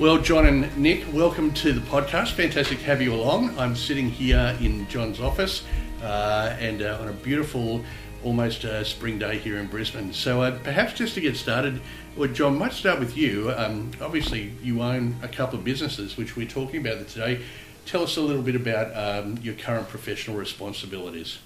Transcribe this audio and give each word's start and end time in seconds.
Well, 0.00 0.18
John 0.18 0.46
and 0.46 0.76
Nick, 0.76 1.04
welcome 1.12 1.54
to 1.54 1.72
the 1.72 1.80
podcast. 1.82 2.32
Fantastic 2.32 2.80
to 2.80 2.84
have 2.84 3.00
you 3.00 3.14
along. 3.14 3.56
I'm 3.56 3.76
sitting 3.76 4.10
here 4.10 4.56
in 4.60 4.88
John's 4.88 5.20
office 5.20 5.62
uh, 6.02 6.56
and 6.58 6.82
uh, 6.82 6.98
on 7.00 7.06
a 7.06 7.12
beautiful, 7.12 7.84
almost 8.24 8.64
uh, 8.64 8.82
spring 8.82 9.20
day 9.20 9.38
here 9.38 9.56
in 9.56 9.68
Brisbane. 9.68 10.12
So, 10.12 10.42
uh, 10.42 10.58
perhaps 10.64 10.94
just 10.94 11.14
to 11.14 11.20
get 11.20 11.36
started, 11.36 11.80
well, 12.16 12.28
John, 12.28 12.58
might 12.58 12.72
start 12.72 12.98
with 12.98 13.16
you. 13.16 13.52
Um, 13.56 13.92
obviously, 14.00 14.52
you 14.64 14.82
own 14.82 15.14
a 15.22 15.28
couple 15.28 15.60
of 15.60 15.64
businesses, 15.64 16.16
which 16.16 16.34
we're 16.34 16.48
talking 16.48 16.84
about 16.84 17.06
today. 17.06 17.44
Tell 17.86 18.02
us 18.02 18.16
a 18.16 18.20
little 18.20 18.42
bit 18.42 18.56
about 18.56 18.96
um, 18.96 19.38
your 19.42 19.54
current 19.54 19.88
professional 19.88 20.36
responsibilities. 20.36 21.38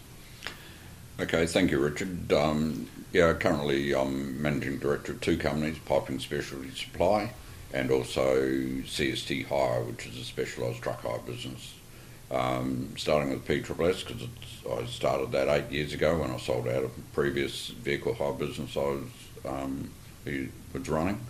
Okay, 1.20 1.44
thank 1.44 1.70
you, 1.70 1.78
Richard. 1.78 2.32
Um, 2.32 2.88
yeah, 3.12 3.30
currently 3.34 3.94
I'm 3.94 4.40
managing 4.40 4.78
director 4.78 5.12
of 5.12 5.20
two 5.20 5.36
companies, 5.36 5.78
Piping 5.84 6.18
Specialty 6.18 6.70
Supply 6.70 7.30
and 7.72 7.90
also 7.90 8.36
CST 8.46 9.46
Hire, 9.46 9.82
which 9.82 10.06
is 10.06 10.18
a 10.18 10.24
specialised 10.24 10.82
truck 10.82 11.02
hire 11.02 11.18
business. 11.18 11.74
Um, 12.30 12.94
starting 12.98 13.30
with 13.30 13.46
PSSS 13.46 14.06
because 14.06 14.28
I 14.70 14.84
started 14.84 15.32
that 15.32 15.48
eight 15.48 15.72
years 15.72 15.94
ago 15.94 16.18
when 16.18 16.30
I 16.30 16.36
sold 16.36 16.68
out 16.68 16.84
of 16.84 17.12
previous 17.14 17.68
vehicle 17.68 18.12
hire 18.12 18.34
business 18.34 18.76
I 18.76 18.80
was 18.80 19.04
um, 19.46 19.90
was 20.74 20.88
running, 20.90 21.20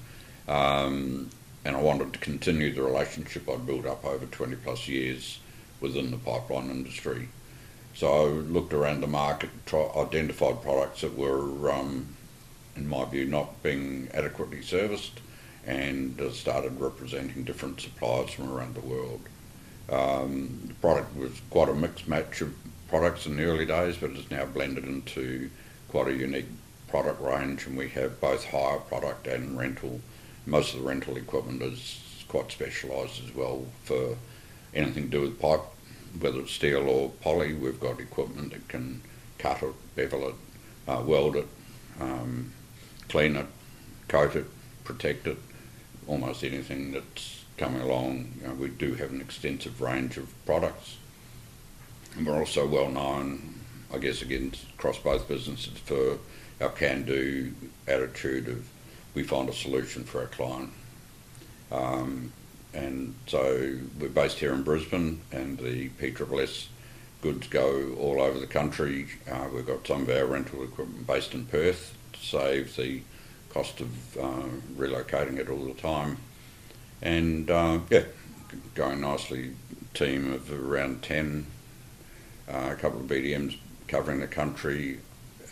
um, 0.48 1.30
and 1.64 1.76
I 1.76 1.80
wanted 1.80 2.14
to 2.14 2.18
continue 2.18 2.74
the 2.74 2.82
relationship 2.82 3.48
I'd 3.48 3.64
built 3.64 3.86
up 3.86 4.04
over 4.04 4.26
20 4.26 4.56
plus 4.56 4.88
years 4.88 5.38
within 5.80 6.10
the 6.10 6.16
pipeline 6.16 6.68
industry. 6.68 7.28
So 7.94 8.12
I 8.12 8.24
looked 8.26 8.72
around 8.72 9.00
the 9.00 9.06
market, 9.06 9.50
try, 9.66 9.88
identified 9.96 10.62
products 10.62 11.02
that 11.02 11.16
were, 11.16 11.70
um, 11.70 12.16
in 12.76 12.88
my 12.88 13.04
view, 13.04 13.24
not 13.24 13.62
being 13.62 14.08
adequately 14.12 14.62
serviced 14.62 15.20
and 15.68 16.18
uh, 16.18 16.30
started 16.30 16.80
representing 16.80 17.44
different 17.44 17.78
suppliers 17.78 18.30
from 18.30 18.50
around 18.50 18.74
the 18.74 18.80
world. 18.80 19.20
Um, 19.90 20.60
the 20.66 20.74
product 20.74 21.14
was 21.14 21.40
quite 21.50 21.68
a 21.68 21.74
mixed 21.74 22.08
match 22.08 22.40
of 22.40 22.54
products 22.88 23.26
in 23.26 23.36
the 23.36 23.44
early 23.44 23.66
days, 23.66 23.98
but 23.98 24.10
it's 24.12 24.30
now 24.30 24.46
blended 24.46 24.84
into 24.84 25.50
quite 25.88 26.08
a 26.08 26.14
unique 26.14 26.48
product 26.88 27.20
range, 27.20 27.66
and 27.66 27.76
we 27.76 27.90
have 27.90 28.18
both 28.18 28.46
hire 28.46 28.78
product 28.78 29.26
and 29.26 29.58
rental. 29.58 30.00
Most 30.46 30.72
of 30.72 30.80
the 30.80 30.86
rental 30.86 31.18
equipment 31.18 31.60
is 31.62 32.00
quite 32.28 32.50
specialised 32.50 33.22
as 33.22 33.34
well 33.34 33.66
for 33.84 34.16
anything 34.72 35.04
to 35.04 35.10
do 35.10 35.20
with 35.20 35.38
pipe, 35.38 35.60
whether 36.18 36.40
it's 36.40 36.52
steel 36.52 36.88
or 36.88 37.10
poly. 37.20 37.52
We've 37.52 37.78
got 37.78 38.00
equipment 38.00 38.52
that 38.52 38.68
can 38.68 39.02
cut 39.36 39.62
it, 39.62 39.74
bevel 39.94 40.28
it, 40.28 40.34
uh, 40.86 41.02
weld 41.04 41.36
it, 41.36 41.46
um, 42.00 42.52
clean 43.10 43.36
it, 43.36 43.46
coat 44.08 44.34
it, 44.34 44.46
protect 44.84 45.26
it, 45.26 45.36
almost 46.08 46.42
anything 46.42 46.92
that's 46.92 47.44
coming 47.56 47.82
along. 47.82 48.32
You 48.40 48.48
know, 48.48 48.54
we 48.54 48.68
do 48.68 48.94
have 48.94 49.10
an 49.10 49.20
extensive 49.20 49.80
range 49.80 50.16
of 50.16 50.32
products. 50.44 50.96
And 52.16 52.26
we're 52.26 52.38
also 52.38 52.66
well 52.66 52.88
known, 52.88 53.54
I 53.92 53.98
guess, 53.98 54.22
again, 54.22 54.52
across 54.76 54.98
both 54.98 55.28
businesses 55.28 55.78
for 55.78 56.18
our 56.60 56.70
can 56.70 57.04
do 57.04 57.52
attitude 57.86 58.48
of 58.48 58.68
we 59.14 59.22
find 59.22 59.48
a 59.48 59.52
solution 59.52 60.04
for 60.04 60.20
our 60.20 60.26
client. 60.26 60.70
Um, 61.70 62.32
and 62.74 63.14
so 63.26 63.78
we're 63.98 64.08
based 64.08 64.38
here 64.38 64.52
in 64.52 64.62
Brisbane, 64.62 65.20
and 65.32 65.58
the 65.58 65.88
PSSS 65.90 66.68
goods 67.22 67.48
go 67.48 67.94
all 67.98 68.20
over 68.20 68.38
the 68.38 68.46
country. 68.46 69.08
Uh, 69.30 69.48
we've 69.52 69.66
got 69.66 69.86
some 69.86 70.02
of 70.02 70.10
our 70.10 70.26
rental 70.26 70.62
equipment 70.62 71.06
based 71.06 71.34
in 71.34 71.46
Perth 71.46 71.96
to 72.12 72.20
save 72.20 72.76
the 72.76 73.02
cost 73.50 73.80
of 73.80 74.16
uh, 74.16 74.48
relocating 74.76 75.38
it 75.38 75.48
all 75.48 75.64
the 75.64 75.74
time. 75.74 76.18
And 77.02 77.50
uh, 77.50 77.80
yeah, 77.90 78.04
going 78.74 79.00
nicely. 79.00 79.52
Team 79.94 80.32
of 80.32 80.52
around 80.52 81.02
10, 81.02 81.46
uh, 82.48 82.68
a 82.70 82.76
couple 82.76 83.00
of 83.00 83.06
BDMs 83.06 83.56
covering 83.88 84.20
the 84.20 84.28
country, 84.28 85.00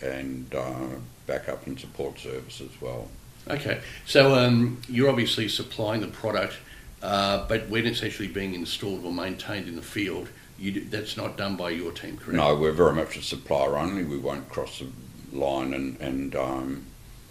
and 0.01 0.53
uh, 0.53 0.87
backup 1.25 1.65
and 1.67 1.79
support 1.79 2.19
service 2.19 2.61
as 2.61 2.81
well. 2.81 3.09
Okay, 3.49 3.81
so 4.05 4.35
um, 4.35 4.81
you're 4.87 5.09
obviously 5.09 5.47
supplying 5.47 6.01
the 6.01 6.07
product, 6.07 6.53
uh, 7.01 7.47
but 7.47 7.67
when 7.69 7.85
it's 7.85 8.03
actually 8.03 8.27
being 8.27 8.53
installed 8.53 9.05
or 9.05 9.11
maintained 9.11 9.67
in 9.67 9.75
the 9.75 9.81
field, 9.81 10.29
do, 10.59 10.83
that's 10.85 11.15
not 11.17 11.37
done 11.37 11.55
by 11.55 11.69
your 11.69 11.91
team, 11.91 12.17
correct? 12.17 12.33
No, 12.33 12.55
we're 12.55 12.71
very 12.71 12.93
much 12.93 13.15
a 13.17 13.21
supplier 13.21 13.77
only. 13.77 14.03
We 14.03 14.17
won't 14.17 14.49
cross 14.49 14.79
the 14.79 15.37
line 15.37 15.73
and, 15.73 15.99
and 15.99 16.35
um, 16.35 16.85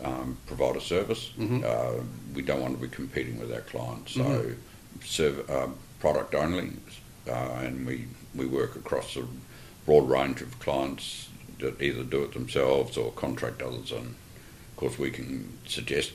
um, 0.04 0.38
provide 0.46 0.76
a 0.76 0.80
service. 0.80 1.32
Mm-hmm. 1.38 1.64
Uh, 1.64 2.02
we 2.34 2.42
don't 2.42 2.60
want 2.60 2.74
to 2.74 2.80
be 2.80 2.88
competing 2.88 3.38
with 3.38 3.52
our 3.52 3.62
clients, 3.62 4.12
so 4.12 4.22
mm-hmm. 4.22 4.52
serve 5.02 5.48
uh, 5.50 5.68
product 6.00 6.34
only, 6.34 6.72
uh, 7.28 7.60
and 7.62 7.86
we 7.86 8.06
we 8.34 8.46
work 8.46 8.76
across 8.76 9.16
a 9.16 9.24
broad 9.86 10.08
range 10.08 10.42
of 10.42 10.58
clients 10.58 11.28
that 11.58 11.80
either 11.80 12.04
do 12.04 12.22
it 12.22 12.34
themselves 12.34 12.96
or 12.96 13.10
contract 13.12 13.62
others. 13.62 13.90
And 13.92 14.08
of 14.08 14.76
course, 14.76 14.98
we 14.98 15.10
can 15.10 15.56
suggest 15.66 16.12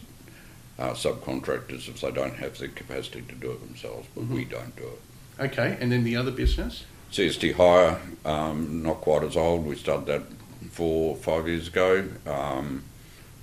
uh, 0.78 0.92
subcontractors 0.92 1.88
if 1.88 2.02
they 2.02 2.12
don't 2.12 2.36
have 2.36 2.58
the 2.58 2.68
capacity 2.68 3.22
to 3.24 3.36
do 3.36 3.52
it 3.52 3.66
themselves, 3.66 4.08
but 4.14 4.26
mm-hmm. 4.26 4.36
we 4.36 4.46
don't 4.46 4.76
do 4.76 4.84
it. 4.84 5.02
Okay, 5.40 5.78
and 5.80 5.92
then 5.92 6.04
the 6.04 6.16
other 6.16 6.32
business? 6.32 6.86
CST 7.12 7.56
Hire, 7.56 8.00
um, 8.24 8.84
not 8.84 9.02
quite 9.02 9.24
as 9.24 9.36
old. 9.36 9.66
We 9.66 9.76
started 9.76 10.06
that 10.06 10.24
four, 10.72 11.16
five 11.16 11.48
years 11.48 11.68
ago. 11.68 12.08
Um, 12.26 12.84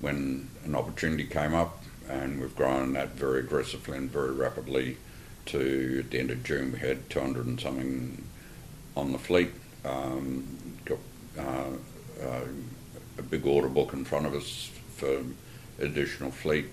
when 0.01 0.49
an 0.65 0.75
opportunity 0.75 1.25
came 1.25 1.53
up, 1.53 1.83
and 2.07 2.39
we've 2.39 2.55
grown 2.55 2.93
that 2.93 3.09
very 3.09 3.39
aggressively 3.39 3.97
and 3.97 4.11
very 4.11 4.31
rapidly. 4.31 4.97
To 5.47 6.03
at 6.05 6.11
the 6.11 6.19
end 6.19 6.31
of 6.31 6.43
June, 6.43 6.73
we 6.73 6.79
had 6.79 7.09
200 7.09 7.45
and 7.45 7.59
something 7.59 8.23
on 8.95 9.11
the 9.11 9.17
fleet. 9.17 9.51
Um, 9.83 10.57
got 10.85 10.99
uh, 11.37 11.71
uh, 12.21 12.41
a 13.17 13.21
big 13.21 13.45
order 13.45 13.69
book 13.69 13.93
in 13.93 14.05
front 14.05 14.25
of 14.25 14.35
us 14.35 14.69
for 14.95 15.23
additional 15.79 16.31
fleet, 16.31 16.67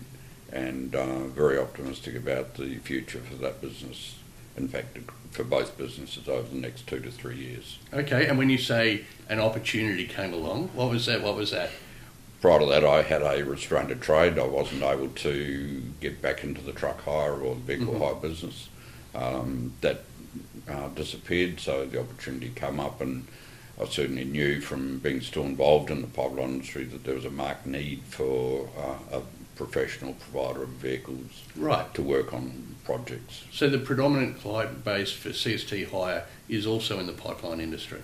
and 0.53 0.95
uh, 0.95 1.25
very 1.29 1.59
optimistic 1.59 2.17
about 2.17 2.55
the 2.55 2.77
future 2.79 3.21
for 3.21 3.37
that 3.37 3.61
business. 3.61 4.17
In 4.57 4.69
fact, 4.69 4.99
for 5.31 5.45
both 5.45 5.77
businesses 5.77 6.29
over 6.29 6.49
the 6.49 6.57
next 6.57 6.87
two 6.87 7.01
to 7.01 7.11
three 7.11 7.37
years. 7.37 7.79
Okay, 7.93 8.27
and 8.27 8.39
when 8.39 8.49
you 8.49 8.59
say 8.59 9.05
an 9.29 9.39
opportunity 9.39 10.07
came 10.07 10.33
along, 10.33 10.69
what 10.69 10.91
was 10.91 11.07
that? 11.07 11.23
What 11.23 11.37
was 11.37 11.51
that? 11.51 11.71
Prior 12.41 12.61
to 12.61 12.67
that, 12.67 12.85
I 12.85 13.03
had 13.03 13.23
a 13.23 13.45
restrained 13.45 14.01
trade. 14.01 14.39
I 14.39 14.47
wasn't 14.47 14.83
able 14.83 15.09
to 15.09 15.83
get 16.01 16.21
back 16.23 16.45
into 16.45 16.61
the 16.61 16.73
truck 16.73 17.03
hire 17.03 17.35
or 17.35 17.55
the 17.55 17.61
vehicle 17.61 17.95
mm-hmm. 17.95 18.03
hire 18.03 18.15
business. 18.15 18.69
Um, 19.15 19.73
that 19.81 20.05
uh, 20.69 20.89
disappeared, 20.89 21.59
so 21.59 21.87
the 21.87 22.01
opportunity 22.01 22.51
came 22.55 22.79
up, 22.81 23.01
and 23.01 23.27
I 23.81 23.87
certainly 23.87 24.25
knew 24.25 24.61
from 24.61 24.99
being 24.99 25.21
still 25.21 25.45
involved 25.45 25.91
in 25.91 26.03
the 26.03 26.07
pipeline 26.07 26.51
industry 26.51 26.85
that 26.85 27.05
there 27.05 27.15
was 27.15 27.25
a 27.25 27.31
marked 27.31 27.67
need 27.67 28.03
for 28.03 28.69
uh, 28.79 29.19
a 29.19 29.23
professional 29.57 30.15
provider 30.15 30.65
of 30.65 30.69
vehicles 30.71 31.43
right. 31.57 31.93
to 31.95 32.03
work 32.03 32.35
on 32.35 32.77
projects. 32.85 33.45
So 33.53 33.69
the 33.69 33.79
predominant 33.79 34.39
client 34.39 34.85
base 34.85 35.13
for 35.13 35.31
CST 35.31 35.91
Hire 35.91 36.25
is 36.49 36.67
also 36.67 36.99
in 37.01 37.07
the 37.07 37.13
pipeline 37.13 37.61
industry 37.61 38.03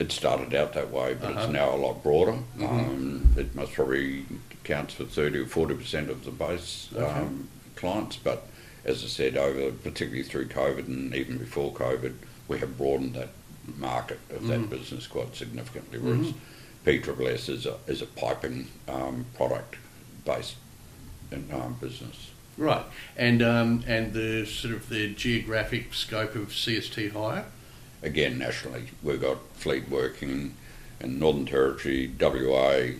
it 0.00 0.10
started 0.10 0.54
out 0.54 0.72
that 0.72 0.90
way, 0.90 1.14
but 1.14 1.32
uh-huh. 1.32 1.40
it's 1.42 1.52
now 1.52 1.74
a 1.74 1.76
lot 1.76 2.02
broader. 2.02 2.38
Mm-hmm. 2.56 2.64
Um, 2.64 3.34
it 3.36 3.54
must 3.54 3.74
probably 3.74 4.24
counts 4.64 4.94
for 4.94 5.04
30 5.04 5.40
or 5.40 5.44
40% 5.44 6.08
of 6.08 6.24
the 6.24 6.30
base 6.30 6.88
okay. 6.94 7.04
um, 7.04 7.48
clients. 7.76 8.16
But 8.16 8.46
as 8.84 9.04
I 9.04 9.08
said, 9.08 9.36
over 9.36 9.70
particularly 9.70 10.22
through 10.22 10.48
COVID 10.48 10.86
and 10.86 11.14
even 11.14 11.36
before 11.36 11.72
COVID, 11.74 12.14
we 12.48 12.58
have 12.60 12.78
broadened 12.78 13.14
that 13.14 13.28
market 13.76 14.18
of 14.30 14.46
that 14.46 14.60
mm-hmm. 14.60 14.70
business 14.70 15.06
quite 15.06 15.36
significantly. 15.36 15.98
Whereas 15.98 16.28
mm-hmm. 16.28 16.88
PSSS 16.88 17.48
is 17.50 17.66
a, 17.66 17.76
is 17.86 18.00
a 18.00 18.06
piping 18.06 18.68
um, 18.88 19.26
product 19.36 19.76
based 20.24 20.56
um, 21.52 21.76
business. 21.78 22.30
Right, 22.56 22.84
and 23.16 23.42
um, 23.42 23.84
and 23.86 24.12
the 24.12 24.44
sort 24.44 24.74
of 24.74 24.88
the 24.88 25.14
geographic 25.14 25.94
scope 25.94 26.34
of 26.34 26.48
CST 26.48 27.12
Hire 27.12 27.46
again 28.02 28.38
nationally. 28.38 28.84
We've 29.02 29.20
got 29.20 29.38
fleet 29.54 29.88
working 29.88 30.54
in 31.00 31.18
Northern 31.18 31.46
Territory, 31.46 32.10
WA, 32.20 32.94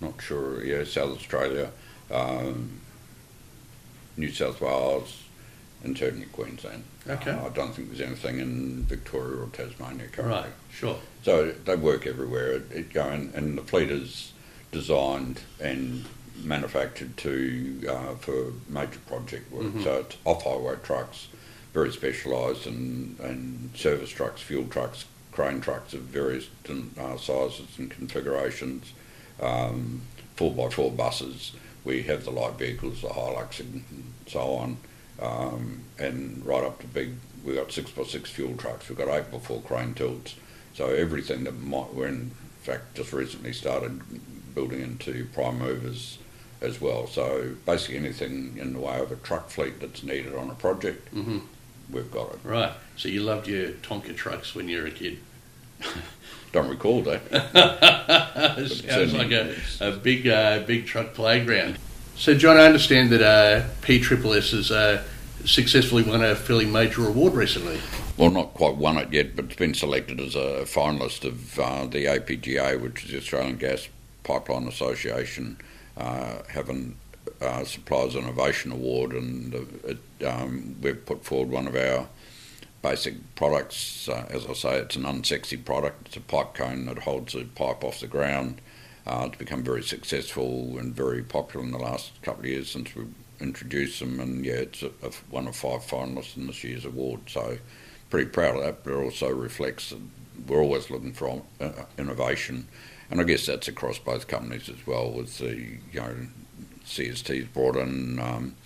not 0.00 0.20
sure, 0.20 0.64
yeah, 0.64 0.84
South 0.84 1.16
Australia, 1.16 1.70
um, 2.10 2.80
New 4.16 4.30
South 4.30 4.60
Wales, 4.60 5.22
and 5.84 5.96
certainly 5.96 6.26
Queensland. 6.26 6.84
Okay. 7.08 7.30
Uh, 7.30 7.46
I 7.46 7.48
don't 7.50 7.72
think 7.74 7.88
there's 7.88 8.00
anything 8.00 8.38
in 8.38 8.82
Victoria 8.84 9.42
or 9.42 9.46
Tasmania 9.48 10.08
currently. 10.08 10.42
Right, 10.42 10.52
sure. 10.72 10.98
So 11.22 11.52
they 11.52 11.76
work 11.76 12.06
everywhere. 12.06 12.52
It, 12.52 12.72
it 12.72 12.92
go 12.92 13.04
and, 13.08 13.56
the 13.56 13.62
fleet 13.62 13.90
is 13.90 14.32
designed 14.72 15.40
and 15.60 16.04
manufactured 16.42 17.16
to 17.18 17.82
uh, 17.88 18.14
for 18.16 18.52
major 18.68 19.00
project 19.06 19.50
work. 19.50 19.64
Mhm. 19.64 19.84
So 19.84 19.94
it's 20.00 20.16
off 20.24 20.44
highway 20.44 20.76
trucks, 20.82 21.28
very 21.78 21.92
specialised, 21.92 22.66
and, 22.66 23.18
and 23.20 23.70
service 23.76 24.10
trucks, 24.10 24.40
fuel 24.42 24.66
trucks, 24.66 25.04
crane 25.30 25.60
trucks 25.60 25.94
of 25.94 26.00
various 26.00 26.48
uh, 26.98 27.16
sizes 27.16 27.78
and 27.78 27.88
configurations, 27.88 28.92
um, 29.40 30.02
four 30.34 30.52
by 30.52 30.68
four 30.68 30.90
buses. 30.90 31.52
We 31.84 32.02
have 32.02 32.24
the 32.24 32.32
light 32.32 32.54
vehicles, 32.54 33.02
the 33.02 33.08
Hilux, 33.08 33.60
and 33.60 33.84
so 34.26 34.40
on, 34.40 34.76
um, 35.22 35.84
and 35.98 36.44
right 36.44 36.64
up 36.64 36.80
to 36.80 36.86
big. 36.88 37.14
We've 37.44 37.54
got 37.54 37.70
six 37.70 37.92
by 37.92 38.02
six 38.02 38.28
fuel 38.28 38.56
trucks. 38.56 38.88
We've 38.88 38.98
got 38.98 39.08
eight 39.08 39.30
by 39.30 39.38
four 39.38 39.62
crane 39.62 39.94
tilts. 39.94 40.34
So 40.74 40.86
everything 40.88 41.44
that 41.44 41.60
might, 41.60 41.94
we're 41.94 42.08
in 42.08 42.32
fact 42.62 42.96
just 42.96 43.12
recently 43.12 43.52
started 43.52 44.00
building 44.54 44.80
into 44.80 45.26
prime 45.32 45.60
movers 45.60 46.18
as 46.60 46.80
well. 46.80 47.06
So 47.06 47.54
basically 47.64 47.98
anything 47.98 48.58
in 48.58 48.72
the 48.72 48.80
way 48.80 48.98
of 48.98 49.12
a 49.12 49.16
truck 49.16 49.48
fleet 49.48 49.78
that's 49.78 50.02
needed 50.02 50.34
on 50.34 50.50
a 50.50 50.54
project, 50.54 51.08
hmm 51.10 51.38
we've 51.90 52.10
got 52.10 52.32
it. 52.32 52.38
Right. 52.44 52.72
So 52.96 53.08
you 53.08 53.22
loved 53.22 53.46
your 53.48 53.70
Tonka 53.70 54.16
trucks 54.16 54.54
when 54.54 54.68
you 54.68 54.80
were 54.80 54.86
a 54.88 54.90
kid. 54.90 55.18
Don't 56.52 56.68
recall 56.68 57.02
that. 57.02 57.22
sounds 58.88 59.12
like 59.12 59.30
a, 59.32 59.54
a 59.80 59.92
big, 59.92 60.26
uh, 60.26 60.60
big 60.60 60.86
truck 60.86 61.12
playground. 61.12 61.78
So, 62.16 62.34
John, 62.34 62.56
I 62.56 62.64
understand 62.66 63.10
that 63.10 63.22
uh, 63.22 63.68
PSSS 63.82 64.50
has 64.52 64.70
uh, 64.70 65.04
successfully 65.44 66.02
won 66.02 66.24
a 66.24 66.34
fairly 66.34 66.66
major 66.66 67.06
award 67.06 67.34
recently. 67.34 67.78
Well, 68.16 68.30
not 68.30 68.54
quite 68.54 68.74
won 68.74 68.96
it 68.96 69.12
yet, 69.12 69.36
but 69.36 69.44
it's 69.44 69.56
been 69.56 69.74
selected 69.74 70.18
as 70.20 70.34
a 70.34 70.64
finalist 70.64 71.24
of 71.24 71.58
uh, 71.60 71.86
the 71.86 72.06
APGA, 72.06 72.80
which 72.80 73.04
is 73.04 73.12
the 73.12 73.18
Australian 73.18 73.56
Gas 73.56 73.88
Pipeline 74.24 74.66
Association, 74.66 75.58
uh, 75.96 76.38
having 76.48 76.96
uh, 77.40 77.64
Suppliers 77.64 78.14
Innovation 78.14 78.72
Award, 78.72 79.12
and 79.12 79.54
it, 79.84 80.24
um, 80.26 80.76
we've 80.80 81.04
put 81.04 81.24
forward 81.24 81.50
one 81.50 81.66
of 81.66 81.76
our 81.76 82.08
basic 82.82 83.34
products. 83.34 84.08
Uh, 84.08 84.26
as 84.30 84.46
I 84.46 84.52
say, 84.52 84.78
it's 84.78 84.96
an 84.96 85.04
unsexy 85.04 85.62
product. 85.64 86.08
It's 86.08 86.16
a 86.16 86.20
pipe 86.20 86.54
cone 86.54 86.86
that 86.86 87.00
holds 87.00 87.34
a 87.34 87.44
pipe 87.44 87.84
off 87.84 88.00
the 88.00 88.06
ground. 88.06 88.60
Uh, 89.06 89.26
it's 89.28 89.38
become 89.38 89.62
very 89.62 89.82
successful 89.82 90.78
and 90.78 90.94
very 90.94 91.22
popular 91.22 91.64
in 91.64 91.72
the 91.72 91.78
last 91.78 92.20
couple 92.22 92.40
of 92.40 92.46
years 92.46 92.70
since 92.70 92.94
we've 92.94 93.14
introduced 93.40 94.00
them. 94.00 94.20
And 94.20 94.44
yeah, 94.44 94.54
it's 94.54 94.82
a, 94.82 94.90
a, 95.02 95.10
one 95.30 95.48
of 95.48 95.56
five 95.56 95.80
finalists 95.80 96.36
in 96.36 96.46
this 96.46 96.62
year's 96.62 96.84
award. 96.84 97.20
So 97.28 97.58
pretty 98.10 98.28
proud 98.30 98.56
of 98.56 98.64
that. 98.64 98.84
But 98.84 98.92
it 98.92 98.96
also 98.96 99.30
reflects 99.30 99.90
that 99.90 100.00
we're 100.46 100.62
always 100.62 100.90
looking 100.90 101.12
for 101.12 101.42
uh, 101.60 101.70
innovation, 101.98 102.68
and 103.10 103.20
I 103.20 103.24
guess 103.24 103.46
that's 103.46 103.68
across 103.68 103.98
both 103.98 104.28
companies 104.28 104.68
as 104.68 104.86
well. 104.86 105.10
With 105.10 105.38
the 105.38 105.56
you 105.56 106.00
know 106.00 106.14
CST's 106.88 107.48
brought 107.48 107.76
in. 107.76 108.18
Um, 108.18 108.56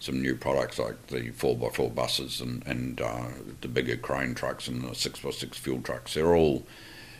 some 0.00 0.22
new 0.22 0.34
products 0.34 0.78
like 0.78 1.08
the 1.08 1.30
4x4 1.30 1.94
buses 1.94 2.40
and, 2.40 2.66
and 2.66 3.02
uh, 3.02 3.26
the 3.60 3.68
bigger 3.68 3.98
crane 3.98 4.34
trucks 4.34 4.66
and 4.66 4.80
the 4.80 4.88
6x6 4.88 5.54
fuel 5.56 5.82
trucks. 5.82 6.14
They're 6.14 6.34
all 6.34 6.64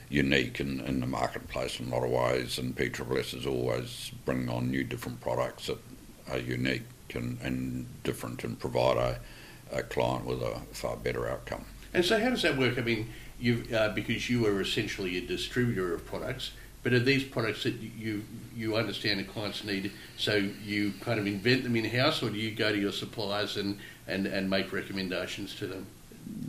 unique 0.08 0.60
in, 0.60 0.80
in 0.80 1.00
the 1.00 1.06
marketplace 1.06 1.78
in 1.78 1.86
a 1.86 1.94
lot 1.94 2.04
of 2.04 2.10
ways, 2.10 2.58
and 2.58 2.74
PSSS 2.74 3.34
is 3.34 3.46
always 3.46 4.10
bringing 4.24 4.48
on 4.48 4.70
new 4.70 4.82
different 4.82 5.20
products 5.20 5.66
that 5.66 5.78
are 6.30 6.38
unique 6.38 6.82
and, 7.14 7.38
and 7.42 7.86
different 8.02 8.42
and 8.44 8.58
provide 8.58 8.96
a, 8.96 9.20
a 9.72 9.82
client 9.82 10.24
with 10.24 10.42
a 10.42 10.60
far 10.72 10.96
better 10.96 11.28
outcome. 11.28 11.64
And 11.92 12.04
so, 12.04 12.18
how 12.18 12.30
does 12.30 12.42
that 12.42 12.56
work? 12.56 12.78
I 12.78 12.82
mean, 12.82 13.10
you 13.38 13.64
uh, 13.74 13.90
because 13.90 14.28
you 14.30 14.46
are 14.46 14.60
essentially 14.60 15.16
a 15.18 15.20
distributor 15.20 15.94
of 15.94 16.04
products, 16.06 16.52
but 16.82 16.92
are 16.92 16.98
these 16.98 17.24
products 17.24 17.64
that 17.64 17.74
you 17.74 18.22
you 18.56 18.76
understand 18.76 19.20
a 19.20 19.24
client's 19.24 19.64
need, 19.64 19.90
so 20.16 20.34
you 20.64 20.92
kind 21.00 21.18
of 21.18 21.26
invent 21.26 21.62
them 21.62 21.76
in 21.76 21.84
house, 21.86 22.22
or 22.22 22.30
do 22.30 22.36
you 22.36 22.50
go 22.50 22.72
to 22.72 22.78
your 22.78 22.92
suppliers 22.92 23.56
and, 23.56 23.78
and, 24.06 24.26
and 24.26 24.50
make 24.50 24.70
recommendations 24.72 25.54
to 25.56 25.66
them? 25.66 25.86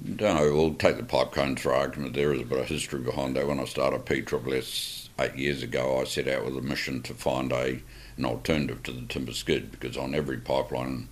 No, 0.04 0.36
we'll 0.54 0.74
take 0.74 0.98
the 0.98 1.04
pipe 1.04 1.32
cones 1.32 1.62
for 1.62 1.74
argument. 1.74 2.14
There 2.14 2.34
is 2.34 2.42
a 2.42 2.46
bit 2.46 2.60
of 2.60 2.68
history 2.68 3.00
behind 3.00 3.36
that. 3.36 3.48
When 3.48 3.60
I 3.60 3.66
started 3.66 4.06
PSSS 4.06 5.10
eight 5.20 5.36
years 5.36 5.64
ago, 5.64 6.00
I 6.02 6.04
set 6.04 6.28
out 6.28 6.44
with 6.46 6.58
a 6.58 6.62
mission 6.62 7.02
to 7.04 7.14
find 7.14 7.52
a 7.52 7.82
an 8.18 8.26
alternative 8.26 8.84
to 8.84 8.92
the 8.92 9.08
timber 9.08 9.32
skid 9.34 9.72
because 9.72 9.96
on 9.96 10.14
every 10.14 10.38
pipeline 10.38 11.08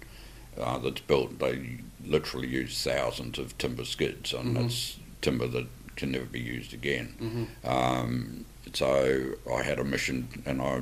uh, 0.59 0.77
that's 0.79 1.01
built, 1.01 1.39
they 1.39 1.79
literally 2.05 2.47
use 2.47 2.83
thousands 2.83 3.39
of 3.39 3.57
timber 3.57 3.85
skids, 3.85 4.33
and 4.33 4.55
Mhm. 4.55 4.61
that's 4.61 4.97
timber 5.21 5.47
that 5.47 5.67
can 5.95 6.11
never 6.11 6.25
be 6.25 6.39
used 6.41 6.73
again. 6.73 7.15
Mm-hmm. 7.19 7.67
Um, 7.67 8.45
so 8.73 9.33
I 9.53 9.63
had 9.63 9.79
a 9.79 9.83
mission, 9.83 10.27
and 10.45 10.61
I 10.61 10.81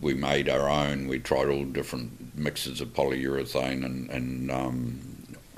we 0.00 0.14
made 0.14 0.48
our 0.48 0.68
own. 0.68 1.08
We 1.08 1.18
tried 1.18 1.48
all 1.48 1.64
different 1.64 2.36
mixes 2.36 2.80
of 2.80 2.88
polyurethane 2.94 3.84
and 3.84 4.10
and 4.10 4.50
um, 4.50 5.00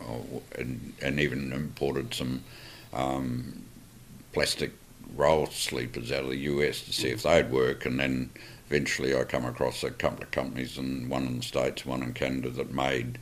oh, 0.01 0.43
and, 0.59 0.93
and 1.03 1.21
even 1.21 1.53
imported 1.53 2.15
some 2.15 2.45
um, 2.93 3.65
plastic 4.33 4.73
roll 5.15 5.47
sleepers 5.47 6.13
out 6.13 6.25
of 6.25 6.31
the 6.31 6.37
US 6.37 6.83
to 6.83 6.93
see 6.93 7.09
if 7.09 7.23
they'd 7.23 7.51
work. 7.51 7.87
And 7.87 7.99
then 7.99 8.31
eventually 8.69 9.17
I 9.17 9.25
come 9.25 9.45
across 9.45 9.83
a 9.83 9.91
couple 9.91 10.25
of 10.25 10.31
companies, 10.31 10.79
and 10.79 11.09
one 11.09 11.27
in 11.27 11.39
the 11.39 11.43
States, 11.43 11.87
one 11.87 12.03
in 12.03 12.13
Canada, 12.13 12.51
that 12.51 12.73
made, 12.73 13.19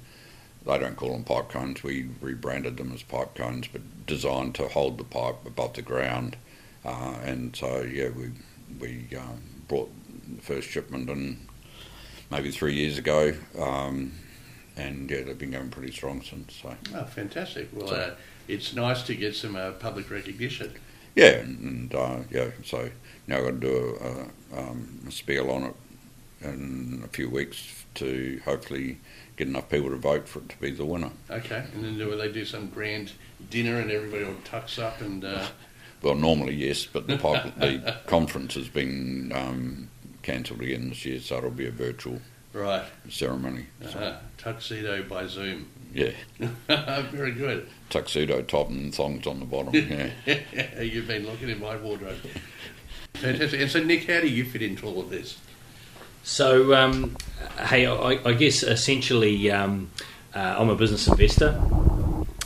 they 0.67 0.79
don't 0.79 0.97
call 0.97 1.13
them 1.13 1.25
pipe 1.25 1.51
cones, 1.51 1.83
we 1.83 2.09
rebranded 2.21 2.77
them 2.77 2.93
as 2.93 3.03
pipe 3.03 3.35
cones, 3.35 3.69
but 3.69 4.07
designed 4.07 4.55
to 4.57 4.69
hold 4.69 4.99
the 4.99 5.05
pipe 5.05 5.47
above 5.47 5.75
the 5.75 5.83
ground. 5.83 6.37
Uh, 6.85 7.17
and 7.25 7.55
so, 7.57 7.83
yeah, 7.83 8.09
we, 8.11 8.31
we 8.79 9.17
um, 9.17 9.41
brought 9.69 9.91
the 10.37 10.43
first 10.43 10.69
shipment 10.69 11.09
in 11.09 11.39
maybe 12.31 12.51
three 12.51 12.75
years 12.75 12.99
ago. 12.99 13.33
Um, 13.59 14.13
and 14.77 15.09
yeah, 15.11 15.23
they've 15.23 15.39
been 15.39 15.53
going 15.53 15.71
pretty 15.71 15.93
strong 15.93 16.21
since. 16.23 16.57
So. 16.63 16.75
Oh, 16.95 17.05
fantastic! 17.05 17.69
Well, 17.73 17.89
So- 17.89 17.95
uh, 17.95 18.15
it's 18.47 18.75
nice 18.75 19.03
to 19.05 19.15
get 19.15 19.35
some 19.35 19.57
uh, 19.57 19.71
public 19.73 20.11
recognition. 20.11 20.75
Yeah, 21.15 21.29
and, 21.39 21.59
and 21.61 21.95
uh, 21.95 22.19
yeah, 22.31 22.51
so 22.65 22.91
now 23.27 23.39
I've 23.39 23.45
got 23.45 23.51
to 23.53 23.61
do 23.61 23.99
a, 24.01 24.57
a, 24.57 24.61
um, 24.61 25.01
a 25.09 25.11
spiel 25.13 25.51
on 25.51 25.63
it 25.63 25.75
in 26.43 27.03
a 27.05 27.09
few 27.09 27.31
weeks 27.31 27.85
to 27.95 28.41
hopefully 28.45 28.99
get 29.37 29.47
enough 29.49 29.69
people 29.71 29.89
to 29.91 29.97
vote 29.97 30.29
for 30.29 30.41
it 30.41 30.49
to 30.51 30.59
be 30.61 30.73
the 30.73 30.85
winner. 30.85 31.11
Okay, 31.31 31.65
and 31.73 31.85
then 31.85 31.97
do 31.97 32.15
they 32.17 32.31
do 32.31 32.45
some 32.45 32.69
grand 32.69 33.13
dinner 33.49 33.79
and 33.79 33.91
everybody 33.91 34.25
all 34.25 34.35
tucks 34.45 34.79
up 34.79 35.01
and 35.01 35.25
uh, 35.25 35.47
Well, 36.05 36.15
normally 36.15 36.55
yes, 36.55 36.85
but 36.85 37.07
the, 37.07 37.17
pub- 37.17 37.59
the 37.59 37.97
conference 38.07 38.55
has 38.55 38.69
been 38.69 39.33
um, 39.35 39.89
cancelled 40.23 40.61
again 40.61 40.91
this 40.91 41.07
year, 41.07 41.19
so 41.19 41.39
it'll 41.39 41.51
be 41.51 41.67
a 41.67 41.71
virtual 41.71 42.21
right 42.53 42.85
ceremony. 43.09 43.67
So, 43.91 43.99
uh, 43.99 44.19
tuxedo 44.37 45.03
by 45.05 45.27
Zoom. 45.27 45.67
yeah, 45.95 46.11
Very 46.69 47.33
good. 47.33 47.69
tuxedo 47.89 48.43
top 48.43 48.69
and 48.69 48.95
thongs 48.95 49.27
on 49.27 49.41
the 49.41 49.47
bottom. 49.47 49.75
Yeah. 49.75 50.11
You've 50.83 51.09
been 51.09 51.25
looking 51.27 51.49
in 51.49 51.59
my 51.59 51.77
wardrobe. 51.77 52.19
Fantastic. 53.15 53.63
And 53.63 53.71
so, 53.71 53.83
Nick, 53.83 54.07
how 54.07 54.21
do 54.21 54.29
you 54.29 54.45
fit 54.45 54.61
into 54.61 54.87
all 54.87 55.01
of 55.01 55.09
this? 55.09 55.39
So, 56.23 56.75
um, 56.75 57.17
hey, 57.59 57.87
I, 57.87 58.21
I 58.29 58.35
guess 58.35 58.63
essentially, 58.63 59.51
um, 59.51 59.91
uh, 60.35 60.57
I'm 60.59 60.69
a 60.69 60.77
business 60.77 61.09
investor. 61.09 61.59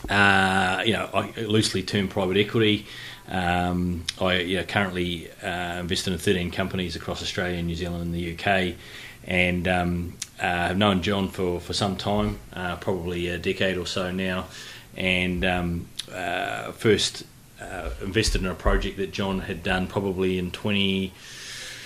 Uh, 0.09 0.83
you 0.87 0.93
know, 0.93 1.11
I 1.13 1.33
loosely 1.41 1.83
term 1.83 2.07
private 2.09 2.37
equity. 2.37 2.87
Um, 3.29 4.05
I 4.21 4.39
you 4.39 4.57
know, 4.57 4.65
currently 4.65 5.29
uh, 5.43 5.79
invested 5.81 6.13
in 6.13 6.19
13 6.19 6.51
companies 6.51 6.97
across 6.97 7.23
Australia, 7.23 7.63
New 7.63 7.75
Zealand, 7.75 8.03
and 8.03 8.15
the 8.15 8.33
UK, 8.35 8.75
and 9.25 9.69
um, 9.69 10.17
uh, 10.41 10.45
have 10.69 10.79
known 10.79 11.03
John 11.03 11.29
for, 11.29 11.61
for 11.61 11.75
some 11.75 11.97
time, 11.97 12.39
uh, 12.55 12.77
probably 12.77 13.29
a 13.29 13.37
decade 13.39 13.77
or 13.77 13.87
so 13.87 14.11
now, 14.11 14.47
and 14.97 15.45
um, 15.45 15.89
uh, 16.13 16.73
first 16.73 17.25
uh, 17.61 17.91
invested 18.03 18.41
in 18.41 18.47
a 18.47 18.55
project 18.55 18.97
that 18.97 19.13
John 19.13 19.41
had 19.41 19.63
done 19.63 19.87
probably 19.89 20.39
in 20.39 20.51
20. 20.51 21.13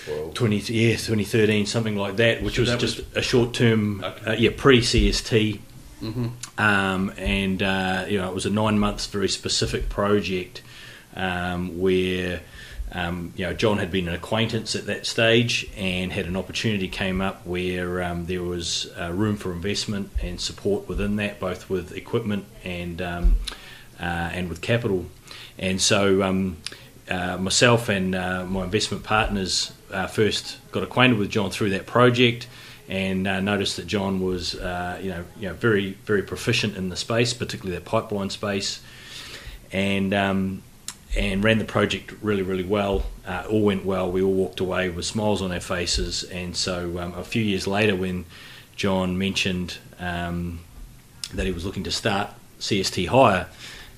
Well, 0.05 0.31
20 0.33 0.57
yeah 0.73 0.97
2013 0.97 1.65
something 1.65 1.95
like 1.95 2.17
that 2.17 2.43
which 2.43 2.55
So 2.55 2.63
was 2.63 2.71
that 2.71 2.79
just 2.81 2.97
was- 2.97 3.05
a 3.15 3.21
short 3.21 3.53
term 3.53 4.03
Okay. 4.03 4.31
uh, 4.31 4.33
yeah 4.33 4.49
pre 4.55 4.81
CST 4.81 5.59
Mm-hmm. 6.01 6.27
um, 6.61 7.13
and 7.17 7.63
uh, 7.63 8.03
you 8.09 8.17
know 8.17 8.27
it 8.29 8.35
was 8.35 8.45
a 8.45 8.49
nine 8.49 8.77
months 8.77 9.05
very 9.05 9.29
specific 9.29 9.87
project 9.87 10.61
um, 11.15 11.79
where 11.79 12.41
um, 12.91 13.33
you 13.35 13.45
know 13.45 13.53
John 13.53 13.77
had 13.77 13.91
been 13.91 14.07
an 14.07 14.13
acquaintance 14.13 14.75
at 14.75 14.85
that 14.85 15.05
stage 15.05 15.69
and 15.75 16.11
had 16.11 16.25
an 16.25 16.35
opportunity 16.35 16.87
came 16.87 17.21
up 17.21 17.45
where 17.45 18.03
um, 18.03 18.25
there 18.25 18.43
was 18.43 18.91
uh, 18.99 19.11
room 19.11 19.35
for 19.35 19.51
investment 19.51 20.11
and 20.21 20.39
support 20.39 20.87
within 20.87 21.15
that 21.17 21.39
both 21.39 21.69
with 21.69 21.95
equipment 21.95 22.45
and 22.63 23.01
um, 23.01 23.35
uh, 23.99 24.29
and 24.33 24.49
with 24.49 24.61
capital. 24.61 25.05
And 25.57 25.81
so 25.81 26.23
um, 26.23 26.57
uh, 27.09 27.37
myself 27.37 27.89
and 27.89 28.15
uh, 28.15 28.45
my 28.45 28.63
investment 28.63 29.03
partners 29.03 29.71
uh, 29.91 30.07
first 30.07 30.57
got 30.71 30.83
acquainted 30.83 31.17
with 31.17 31.29
John 31.29 31.51
through 31.51 31.69
that 31.71 31.85
project 31.85 32.47
and 32.89 33.27
uh, 33.27 33.39
noticed 33.39 33.77
that 33.77 33.87
John 33.87 34.21
was, 34.21 34.55
uh, 34.55 34.99
you 35.01 35.09
know, 35.09 35.23
you 35.39 35.47
know, 35.47 35.53
very 35.53 35.91
very 36.05 36.21
proficient 36.21 36.75
in 36.75 36.89
the 36.89 36.95
space, 36.95 37.33
particularly 37.33 37.77
that 37.77 37.85
pipeline 37.85 38.29
space, 38.29 38.81
and 39.71 40.13
um, 40.13 40.63
and 41.15 41.43
ran 41.43 41.59
the 41.59 41.65
project 41.65 42.13
really 42.21 42.41
really 42.41 42.63
well. 42.63 43.03
Uh, 43.25 43.45
all 43.49 43.61
went 43.61 43.85
well. 43.85 44.11
We 44.11 44.21
all 44.21 44.33
walked 44.33 44.59
away 44.59 44.89
with 44.89 45.05
smiles 45.05 45.41
on 45.41 45.51
our 45.51 45.59
faces, 45.59 46.23
and 46.23 46.55
so 46.55 46.99
um, 46.99 47.13
a 47.15 47.23
few 47.23 47.43
years 47.43 47.67
later, 47.67 47.95
when 47.95 48.25
John 48.75 49.17
mentioned 49.17 49.77
um, 49.99 50.59
that 51.33 51.45
he 51.45 51.51
was 51.51 51.65
looking 51.65 51.83
to 51.83 51.91
start 51.91 52.29
CST 52.59 53.07
Hire 53.07 53.47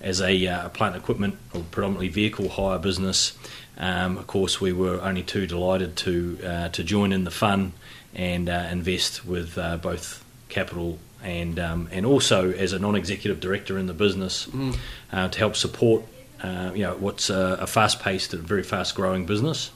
as 0.01 0.21
a, 0.21 0.47
uh, 0.47 0.69
plant 0.69 0.95
equipment 0.95 1.37
or 1.53 1.61
predominantly 1.71 2.09
vehicle 2.09 2.49
hire 2.49 2.77
business. 2.77 3.37
Um, 3.77 4.17
of 4.17 4.27
course, 4.27 4.61
we 4.61 4.71
were 4.71 5.01
only 5.01 5.23
too 5.23 5.47
delighted 5.47 5.95
to 5.97 6.39
uh, 6.45 6.69
to 6.69 6.83
join 6.83 7.11
in 7.11 7.23
the 7.23 7.31
fun 7.31 7.73
and 8.13 8.47
uh, 8.47 8.67
invest 8.71 9.25
with 9.25 9.57
uh, 9.57 9.77
both 9.77 10.23
capital 10.47 10.99
and 11.23 11.59
um, 11.59 11.89
and 11.91 12.05
also 12.05 12.51
as 12.51 12.71
a 12.71 12.79
non-executive 12.79 13.39
director 13.39 13.77
in 13.77 13.87
the 13.87 13.93
business 13.93 14.45
mm. 14.47 14.77
to 15.11 15.39
help 15.39 15.55
support 15.55 16.03
uh, 16.45 16.71
you 16.73 16.83
know 16.83 16.95
what's 16.95 17.29
a, 17.29 17.57
a 17.61 17.67
fast-paced 17.67 18.33
and 18.33 18.43
very 18.43 18.63
fast-growing 18.63 19.25
business. 19.25 19.71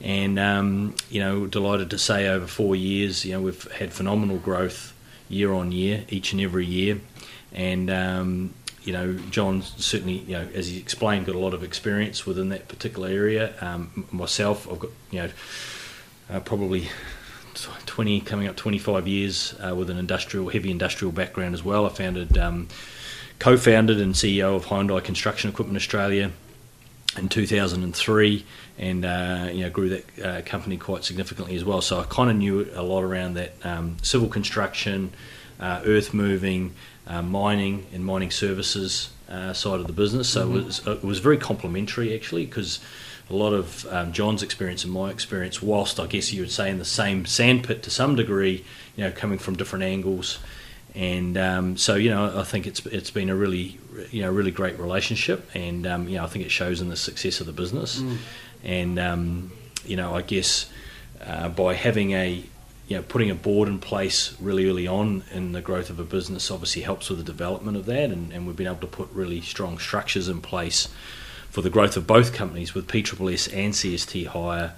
And 0.00 0.38
um, 0.38 0.94
you 1.10 1.20
know, 1.20 1.46
delighted 1.46 1.90
to 1.90 1.98
say 1.98 2.28
over 2.28 2.46
four 2.46 2.76
years, 2.76 3.24
you 3.24 3.32
know, 3.32 3.40
we've 3.40 3.70
had 3.72 3.92
phenomenal 3.92 4.38
growth 4.38 4.92
year 5.28 5.52
on 5.52 5.72
year, 5.72 6.04
each 6.08 6.32
and 6.32 6.40
every 6.40 6.66
year, 6.66 7.00
and 7.52 7.90
um, 7.90 8.54
you 8.86 8.92
know, 8.92 9.14
John 9.30 9.62
certainly, 9.62 10.18
you 10.18 10.34
know, 10.34 10.48
as 10.54 10.68
he 10.68 10.78
explained, 10.78 11.26
got 11.26 11.34
a 11.34 11.40
lot 11.40 11.54
of 11.54 11.64
experience 11.64 12.24
within 12.24 12.50
that 12.50 12.68
particular 12.68 13.08
area. 13.08 13.54
Um, 13.60 14.06
myself, 14.12 14.70
I've 14.70 14.78
got, 14.78 14.90
you 15.10 15.22
know, 15.22 15.30
uh, 16.30 16.40
probably 16.40 16.88
20, 17.86 18.20
coming 18.20 18.46
up 18.46 18.54
25 18.54 19.08
years 19.08 19.54
uh, 19.60 19.74
with 19.74 19.90
an 19.90 19.98
industrial, 19.98 20.48
heavy 20.50 20.70
industrial 20.70 21.10
background 21.10 21.54
as 21.54 21.64
well. 21.64 21.84
I 21.84 21.88
founded, 21.88 22.38
um, 22.38 22.68
co-founded 23.38 24.00
and 24.00 24.14
CEO 24.14 24.56
of 24.56 24.66
Hyundai 24.66 25.02
Construction 25.02 25.50
Equipment 25.50 25.76
Australia 25.76 26.30
in 27.16 27.28
2003 27.28 28.44
and 28.78 29.04
uh, 29.04 29.48
you 29.52 29.62
know 29.62 29.70
grew 29.70 29.88
that 29.88 30.18
uh, 30.24 30.42
company 30.42 30.76
quite 30.76 31.04
significantly 31.04 31.56
as 31.56 31.64
well. 31.64 31.80
So 31.80 32.00
I 32.00 32.04
kind 32.04 32.30
of 32.30 32.36
knew 32.36 32.68
a 32.74 32.82
lot 32.82 33.02
around 33.02 33.34
that 33.34 33.54
um, 33.64 33.96
civil 34.02 34.28
construction, 34.28 35.12
uh, 35.58 35.82
earth 35.84 36.12
moving, 36.12 36.74
uh, 37.06 37.22
mining 37.22 37.86
and 37.92 38.04
mining 38.04 38.30
services 38.30 39.10
uh, 39.28 39.52
side 39.52 39.80
of 39.80 39.86
the 39.86 39.92
business. 39.92 40.28
So 40.28 40.46
mm-hmm. 40.46 40.58
it, 40.58 40.64
was, 40.64 40.86
it 40.86 41.04
was 41.04 41.18
very 41.18 41.38
complementary 41.38 42.14
actually 42.14 42.46
because 42.46 42.80
a 43.28 43.34
lot 43.34 43.52
of 43.52 43.86
um, 43.86 44.12
John's 44.12 44.42
experience 44.42 44.84
and 44.84 44.92
my 44.92 45.10
experience, 45.10 45.60
whilst 45.60 45.98
I 45.98 46.06
guess 46.06 46.32
you 46.32 46.42
would 46.42 46.50
say 46.50 46.70
in 46.70 46.78
the 46.78 46.84
same 46.84 47.26
sandpit 47.26 47.82
to 47.84 47.90
some 47.90 48.14
degree, 48.14 48.64
you 48.96 49.04
know, 49.04 49.10
coming 49.10 49.38
from 49.38 49.56
different 49.56 49.84
angles. 49.84 50.38
And 50.96 51.36
um, 51.36 51.76
so, 51.76 51.94
you 51.94 52.08
know, 52.08 52.40
I 52.40 52.42
think 52.42 52.66
it's 52.66 52.84
it's 52.86 53.10
been 53.10 53.28
a 53.28 53.36
really, 53.36 53.78
you 54.10 54.22
know, 54.22 54.32
really 54.32 54.50
great 54.50 54.78
relationship, 54.78 55.48
and 55.54 55.86
um, 55.86 56.08
you 56.08 56.16
know, 56.16 56.24
I 56.24 56.26
think 56.26 56.46
it 56.46 56.50
shows 56.50 56.80
in 56.80 56.88
the 56.88 56.96
success 56.96 57.40
of 57.40 57.46
the 57.46 57.52
business. 57.52 58.00
Mm. 58.00 58.16
And 58.64 58.98
um, 58.98 59.52
you 59.84 59.96
know, 59.96 60.14
I 60.14 60.22
guess 60.22 60.70
uh, 61.24 61.50
by 61.50 61.74
having 61.74 62.12
a 62.12 62.42
you 62.88 62.96
know, 62.96 63.02
putting 63.02 63.30
a 63.30 63.34
board 63.34 63.68
in 63.68 63.78
place 63.78 64.34
really 64.40 64.68
early 64.68 64.86
on 64.86 65.24
in 65.32 65.52
the 65.52 65.60
growth 65.60 65.90
of 65.90 65.98
a 65.98 66.04
business 66.04 66.50
obviously 66.50 66.82
helps 66.82 67.10
with 67.10 67.18
the 67.18 67.24
development 67.24 67.76
of 67.76 67.84
that, 67.86 68.10
and, 68.10 68.32
and 68.32 68.46
we've 68.46 68.56
been 68.56 68.66
able 68.66 68.76
to 68.76 68.86
put 68.86 69.10
really 69.12 69.40
strong 69.40 69.78
structures 69.78 70.28
in 70.28 70.40
place 70.40 70.88
for 71.50 71.62
the 71.62 71.70
growth 71.70 71.96
of 71.96 72.06
both 72.06 72.32
companies 72.32 72.74
with 72.74 72.86
PSSS 72.86 73.52
and 73.52 73.74
CST 73.74 74.26
Hire 74.28 74.74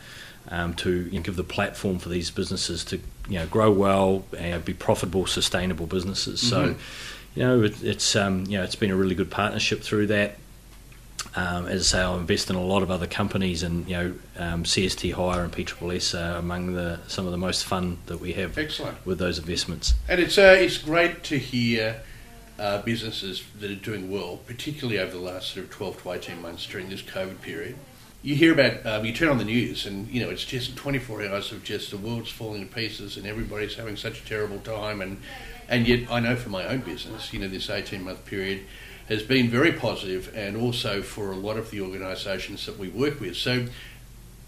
um, 0.49 0.75
to 0.75 1.05
you 1.11 1.19
know, 1.19 1.23
give 1.23 1.37
the 1.37 1.45
platform 1.45 1.99
for 1.99 2.09
these 2.09 2.31
businesses 2.31 2.83
to 2.85 3.01
you 3.29 3.39
know 3.39 3.47
grow 3.47 3.71
well 3.71 4.25
and 4.37 4.65
be 4.65 4.75
profitable, 4.75 5.27
sustainable 5.27 5.87
businesses. 5.87 6.43
Mm-hmm. 6.43 6.73
So, 6.73 6.77
you 7.35 7.43
know, 7.43 7.63
it, 7.63 7.83
it's 7.83 8.17
um, 8.17 8.45
you 8.47 8.59
know 8.59 8.65
it's 8.65 8.77
been 8.77 8.91
a 8.91 8.97
really 8.97 9.15
good 9.15 9.31
partnership 9.31 9.83
through 9.83 10.09
that. 10.09 10.37
Um, 11.35 11.67
as 11.67 11.93
I 11.93 11.99
say, 11.99 12.03
I 12.03 12.17
invest 12.17 12.49
in 12.49 12.57
a 12.57 12.63
lot 12.63 12.83
of 12.83 12.91
other 12.91 13.07
companies, 13.07 13.63
and 13.63 13.89
you 13.89 13.97
know, 13.97 14.15
um, 14.39 14.65
CST 14.65 15.13
Hire 15.13 15.45
and 15.45 15.53
PSSS 15.53 16.19
are 16.19 16.39
among 16.39 16.75
the 16.75 17.01
some 17.07 17.27
of 17.27 17.33
the 17.33 17.39
most 17.39 17.65
fun 17.65 17.99
that 18.07 18.21
we 18.21 18.33
have. 18.35 18.57
Excellent. 18.57 19.05
with 19.05 19.19
those 19.19 19.39
investments. 19.39 19.95
And 20.09 20.21
it's 20.21 20.39
uh, 20.39 20.57
it's 20.59 20.79
great 20.79 21.23
to 21.25 21.39
hear 21.39 22.03
uh, 22.59 22.83
businesses 22.83 23.45
that 23.61 23.71
are 23.71 23.75
doing 23.75 24.11
well, 24.11 24.39
particularly 24.47 24.99
over 24.99 25.13
the 25.13 25.23
last 25.23 25.53
sort 25.53 25.67
of 25.67 25.71
twelve 25.71 26.03
to 26.03 26.13
eighteen 26.13 26.41
months 26.41 26.67
during 26.67 26.89
this 26.89 27.03
COVID 27.03 27.41
period. 27.43 27.77
You 28.21 28.35
hear 28.35 28.53
about 28.53 28.85
um, 28.85 29.05
you 29.05 29.13
turn 29.13 29.29
on 29.29 29.39
the 29.39 29.45
news, 29.45 29.87
and 29.87 30.09
you 30.09 30.21
know 30.21 30.31
it's 30.31 30.45
just 30.45 30.77
twenty 30.77 30.99
four 30.99 31.25
hours 31.25 31.53
of 31.53 31.63
just 31.63 31.91
the 31.91 31.97
world's 31.97 32.31
falling 32.31 32.67
to 32.67 32.75
pieces, 32.75 33.17
and 33.17 33.27
everybody's 33.27 33.77
having 33.77 33.97
such 33.97 34.21
a 34.21 34.25
terrible 34.27 34.59
time, 34.59 35.01
and 35.01 35.21
and 35.69 35.87
yet 35.87 36.11
I 36.11 36.19
know 36.21 36.35
for 36.35 36.49
my 36.49 36.67
own 36.67 36.81
business, 36.81 37.33
you 37.33 37.39
know, 37.39 37.49
this 37.49 37.71
eighteen 37.71 38.03
month 38.03 38.25
period 38.25 38.65
has 39.09 39.23
been 39.23 39.49
very 39.49 39.73
positive 39.73 40.33
and 40.37 40.57
also 40.57 41.01
for 41.01 41.33
a 41.33 41.37
lot 41.37 41.57
of 41.57 41.71
the 41.71 41.81
organisations 41.81 42.67
that 42.67 42.79
we 42.79 42.89
work 42.89 43.21
with. 43.21 43.37
So, 43.37 43.67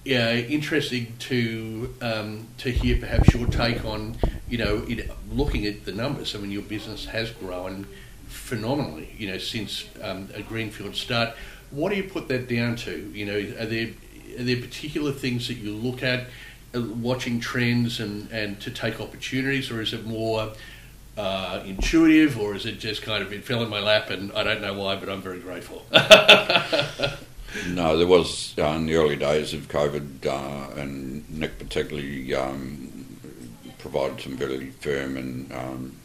yeah, 0.05 0.33
interesting 0.35 1.15
to 1.21 1.95
um, 2.03 2.49
to 2.59 2.71
hear 2.71 2.99
perhaps 2.99 3.33
your 3.33 3.47
take 3.47 3.85
on 3.85 4.17
you 4.49 4.59
know 4.59 4.85
it, 4.89 5.11
looking 5.31 5.65
at 5.67 5.85
the 5.85 5.93
numbers. 5.93 6.35
I 6.35 6.39
mean, 6.39 6.51
your 6.51 6.63
business 6.63 7.05
has 7.07 7.31
grown 7.31 7.87
phenomenally, 8.27 9.15
you 9.17 9.29
know, 9.29 9.39
since 9.39 9.85
um, 10.03 10.29
a 10.35 10.43
greenfield 10.43 10.97
start. 10.97 11.37
What 11.71 11.91
do 11.91 11.97
you 11.97 12.05
put 12.05 12.29
that 12.29 12.49
down 12.49 12.77
to? 12.77 13.11
You 13.15 13.27
know, 13.27 13.39
are 13.61 13.67
there 13.67 13.89
are 14.39 14.43
there 14.43 14.61
particular 14.61 15.13
things 15.13 15.49
that 15.49 15.55
you 15.55 15.75
look 15.75 16.03
at, 16.03 16.27
uh, 16.75 16.81
watching 16.81 17.41
trends 17.41 18.01
and 18.01 18.31
and 18.31 18.61
to 18.61 18.71
take 18.71 19.01
opportunities, 19.01 19.71
or 19.71 19.81
is 19.81 19.93
it 19.93 20.05
more 20.07 20.53
uh, 21.17 21.63
intuitive, 21.67 22.39
or 22.39 22.55
is 22.55 22.67
it 22.67 22.79
just 22.79 23.03
kind 23.03 23.23
of 23.23 23.33
it 23.33 23.45
fell 23.45 23.63
in 23.63 23.69
my 23.69 23.81
lap 23.81 24.11
and 24.11 24.33
I 24.33 24.43
don't 24.43 24.63
know 24.63 24.75
why, 24.75 24.97
but 24.97 25.09
I'm 25.09 25.23
very 25.23 25.41
grateful? 25.41 25.85
no, 27.69 27.97
there 27.97 28.07
was 28.07 28.55
uh, 28.59 28.67
in 28.69 28.87
the 28.87 28.95
early 28.95 29.17
days 29.17 29.53
of 29.53 29.69
COVID, 29.69 30.27
uh, 30.27 30.81
and 30.81 31.29
Nick 31.31 31.59
particularly 31.59 32.35
um, 32.35 32.91
provided 33.79 34.21
some 34.21 34.37
very 34.37 34.71
firm 34.71 35.17
and 35.17 35.53
um, 35.53 35.97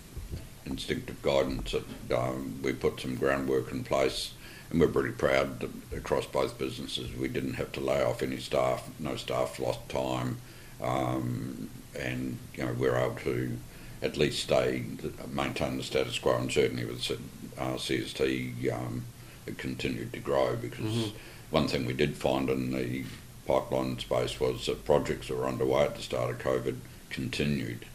instinctive 0.66 1.22
guidance. 1.22 1.74
That 1.74 2.18
um, 2.18 2.60
we 2.64 2.74
put 2.74 3.00
some 3.00 3.16
groundwork 3.16 3.72
in 3.72 3.84
place, 3.84 4.34
and 4.70 4.80
we're 4.80 4.88
pretty 4.88 5.12
proud 5.12 5.60
that 5.60 5.70
across 5.96 6.26
both 6.26 6.58
businesses 6.58 7.16
we 7.16 7.28
didn't 7.28 7.54
have 7.54 7.72
to 7.74 7.80
lay 7.80 8.04
off 8.04 8.24
any 8.24 8.38
staff. 8.38 8.90
No 9.00 9.16
staff 9.16 9.60
lost 9.60 9.88
time, 9.90 10.38
um, 10.82 11.70
and 11.98 12.38
you 12.56 12.66
know 12.66 12.74
we're 12.74 12.98
able 12.98 13.16
to 13.16 13.58
at 14.02 14.18
least 14.18 14.44
stay 14.44 14.84
maintain 15.32 15.78
the 15.78 15.84
status 15.84 16.20
quo, 16.20 16.38
and 16.38 16.52
certainly 16.52 16.86
with 16.86 17.12
uh, 17.58 17.76
CST, 17.76 18.74
um, 18.74 19.04
it 19.46 19.58
continued 19.58 20.14
to 20.14 20.20
grow 20.20 20.56
because 20.56 20.86
mm-hmm. 20.86 21.18
one 21.52 21.68
thing 21.68 21.86
we 21.86 21.94
did 21.94 22.16
find 22.16 22.50
in 22.50 22.72
the 22.72 23.04
pipeline 23.48 23.98
space 24.00 24.40
was 24.40 24.66
that 24.66 24.86
projects 24.86 25.28
that 25.28 25.38
were 25.38 25.48
underway 25.48 25.84
at 25.84 25.96
the 25.96 26.02
start 26.02 26.32
of 26.32 26.40
COVID 26.40 26.78
continued, 27.10 27.86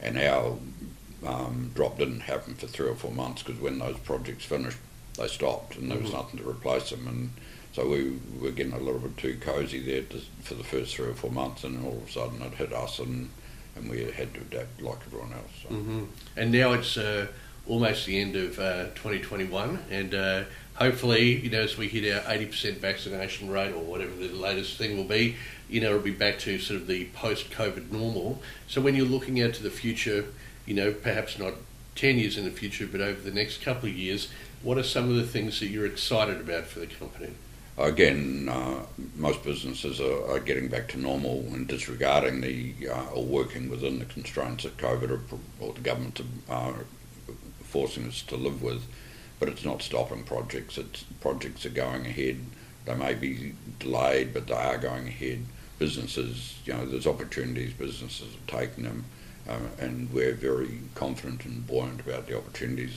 and 0.00 0.18
our 0.18 0.58
um, 1.26 1.72
drop 1.74 1.98
didn't 1.98 2.20
happen 2.20 2.54
for 2.54 2.66
three 2.66 2.88
or 2.88 2.94
four 2.94 3.10
months 3.10 3.42
because 3.42 3.60
when 3.60 3.78
those 3.78 3.98
projects 3.98 4.44
finished, 4.44 4.78
they 5.18 5.28
stopped 5.28 5.76
and 5.76 5.90
there 5.90 5.98
was 5.98 6.08
mm-hmm. 6.08 6.16
nothing 6.16 6.40
to 6.40 6.48
replace 6.48 6.90
them. 6.90 7.06
And 7.06 7.30
so 7.72 7.88
we 7.88 8.18
were 8.40 8.50
getting 8.50 8.72
a 8.72 8.78
little 8.78 9.00
bit 9.00 9.16
too 9.16 9.38
cosy 9.40 9.80
there 9.80 10.02
to, 10.02 10.20
for 10.42 10.54
the 10.54 10.64
first 10.64 10.94
three 10.94 11.08
or 11.08 11.14
four 11.14 11.30
months, 11.30 11.64
and 11.64 11.84
all 11.84 11.92
of 11.92 12.08
a 12.08 12.10
sudden 12.10 12.42
it 12.42 12.54
hit 12.54 12.72
us 12.72 12.98
and 12.98 13.30
and 13.76 13.88
we 13.88 14.02
had 14.10 14.34
to 14.34 14.40
adapt 14.40 14.80
like 14.80 14.98
everyone 15.06 15.32
else. 15.32 15.50
So. 15.62 15.68
Mm-hmm. 15.68 16.04
And 16.36 16.52
now 16.52 16.72
it's 16.72 16.96
uh, 16.96 17.28
almost 17.66 18.06
the 18.06 18.20
end 18.20 18.36
of 18.36 18.58
uh, 18.58 18.86
2021, 18.94 19.84
and 19.90 20.14
uh, 20.14 20.44
hopefully, 20.74 21.36
you 21.36 21.50
know, 21.50 21.60
as 21.60 21.76
we 21.76 21.88
hit 21.88 22.12
our 22.12 22.20
80% 22.22 22.78
vaccination 22.78 23.50
rate 23.50 23.72
or 23.72 23.82
whatever 23.82 24.14
the 24.14 24.28
latest 24.28 24.76
thing 24.76 24.96
will 24.96 25.04
be, 25.04 25.36
you 25.68 25.80
know, 25.80 25.90
it'll 25.90 26.00
be 26.00 26.10
back 26.10 26.38
to 26.40 26.58
sort 26.58 26.80
of 26.80 26.86
the 26.86 27.04
post-COVID 27.14 27.90
normal. 27.90 28.40
So 28.66 28.80
when 28.80 28.94
you're 28.94 29.06
looking 29.06 29.42
out 29.42 29.54
to 29.54 29.62
the 29.62 29.70
future, 29.70 30.24
you 30.66 30.74
know, 30.74 30.92
perhaps 30.92 31.38
not 31.38 31.54
10 31.94 32.18
years 32.18 32.38
in 32.38 32.44
the 32.44 32.50
future, 32.50 32.86
but 32.86 33.00
over 33.00 33.20
the 33.20 33.30
next 33.30 33.60
couple 33.60 33.88
of 33.88 33.94
years, 33.94 34.28
what 34.62 34.78
are 34.78 34.82
some 34.82 35.08
of 35.08 35.16
the 35.16 35.26
things 35.26 35.60
that 35.60 35.66
you're 35.66 35.86
excited 35.86 36.40
about 36.40 36.66
for 36.66 36.80
the 36.80 36.86
company? 36.86 37.30
again, 37.78 38.48
uh, 38.50 38.84
most 39.16 39.44
businesses 39.44 40.00
are, 40.00 40.30
are, 40.30 40.40
getting 40.40 40.68
back 40.68 40.88
to 40.88 40.98
normal 40.98 41.40
and 41.52 41.68
disregarding 41.68 42.40
the 42.40 42.74
uh, 42.88 43.10
or 43.14 43.24
working 43.24 43.70
within 43.70 43.98
the 43.98 44.04
constraints 44.04 44.64
that 44.64 44.76
COVID 44.76 45.10
or, 45.60 45.72
the 45.72 45.80
government 45.80 46.20
are 46.48 46.84
forcing 47.62 48.06
us 48.06 48.22
to 48.22 48.36
live 48.36 48.62
with. 48.62 48.82
But 49.38 49.48
it's 49.48 49.64
not 49.64 49.82
stopping 49.82 50.24
projects. 50.24 50.76
It's 50.78 51.04
projects 51.20 51.64
are 51.64 51.70
going 51.70 52.06
ahead. 52.06 52.40
They 52.84 52.94
may 52.94 53.14
be 53.14 53.54
delayed, 53.78 54.34
but 54.34 54.48
they 54.48 54.54
are 54.54 54.78
going 54.78 55.06
ahead. 55.06 55.44
Businesses, 55.78 56.58
you 56.64 56.72
know, 56.72 56.84
there's 56.84 57.06
opportunities. 57.06 57.72
Businesses 57.72 58.34
are 58.34 58.60
taking 58.60 58.84
them. 58.84 59.04
Um, 59.48 59.70
and 59.78 60.12
we're 60.12 60.34
very 60.34 60.80
confident 60.94 61.44
and 61.44 61.66
buoyant 61.66 62.00
about 62.00 62.26
the 62.26 62.36
opportunities 62.36 62.96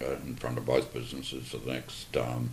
in 0.00 0.36
front 0.36 0.58
of 0.58 0.66
both 0.66 0.92
businesses 0.92 1.48
for 1.48 1.58
the 1.58 1.72
next 1.72 2.16
um, 2.16 2.50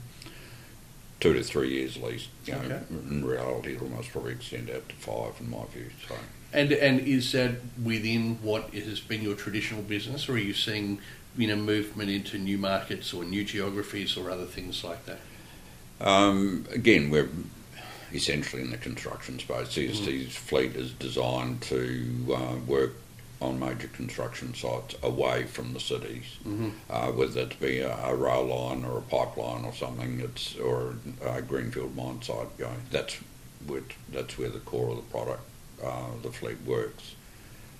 two 1.19 1.33
to 1.33 1.43
three 1.43 1.69
years 1.69 1.97
at 1.97 2.03
least. 2.03 2.29
You 2.45 2.53
know, 2.53 2.59
Okay. 2.59 2.79
in 3.09 3.25
reality, 3.25 3.73
it'll 3.75 3.87
almost 3.87 4.11
probably 4.11 4.33
extend 4.33 4.69
out 4.69 4.87
to 4.89 4.95
five, 4.95 5.33
in 5.39 5.49
my 5.49 5.65
view. 5.73 5.89
So. 6.07 6.15
And 6.53 6.71
and 6.71 6.99
is 7.01 7.31
that 7.33 7.55
within 7.83 8.35
what 8.41 8.73
has 8.73 8.99
been 8.99 9.21
your 9.21 9.35
traditional 9.35 9.81
business, 9.81 10.29
or 10.29 10.33
are 10.33 10.37
you 10.37 10.53
seeing 10.53 10.99
you 11.37 11.47
know 11.47 11.55
movement 11.55 12.09
into 12.09 12.37
new 12.37 12.57
markets 12.57 13.13
or 13.13 13.23
new 13.23 13.43
geographies 13.43 14.17
or 14.17 14.29
other 14.31 14.45
things 14.45 14.83
like 14.83 15.05
that? 15.05 15.19
Um, 15.99 16.65
again, 16.71 17.09
we're 17.09 17.29
essentially 18.13 18.61
in 18.61 18.69
the 18.71 18.77
construction 18.77 19.39
space. 19.39 19.67
CST's 19.69 20.35
fleet 20.35 20.75
is 20.75 20.91
designed 20.93 21.61
to 21.63 22.33
uh, 22.33 22.55
work 22.65 22.93
on 23.39 23.59
major 23.59 23.87
construction 23.89 24.53
sites 24.55 24.95
away 25.03 25.43
from 25.43 25.73
the 25.73 25.79
cities, 25.79 26.25
uh, 26.89 27.11
whether 27.11 27.41
it 27.41 27.59
be 27.59 27.79
a, 27.79 27.95
a 28.05 28.15
rail 28.15 28.45
line 28.45 28.83
or 28.83 28.97
a 28.97 29.01
pipeline 29.01 29.63
or 29.63 29.73
something. 29.73 30.19
It's 30.19 30.55
or 30.57 30.95
a 31.23 31.41
greenfield 31.41 31.95
mine 31.95 32.21
site. 32.21 32.47
You 32.57 32.65
know, 32.65 32.71
that's 32.91 33.17
where, 33.67 33.83
that's 34.11 34.37
where 34.37 34.49
the 34.49 34.59
core 34.59 34.89
of 34.89 34.95
the 34.97 35.03
product, 35.03 35.43
uh, 35.83 36.07
the 36.23 36.31
fleet 36.31 36.57
works. 36.65 37.13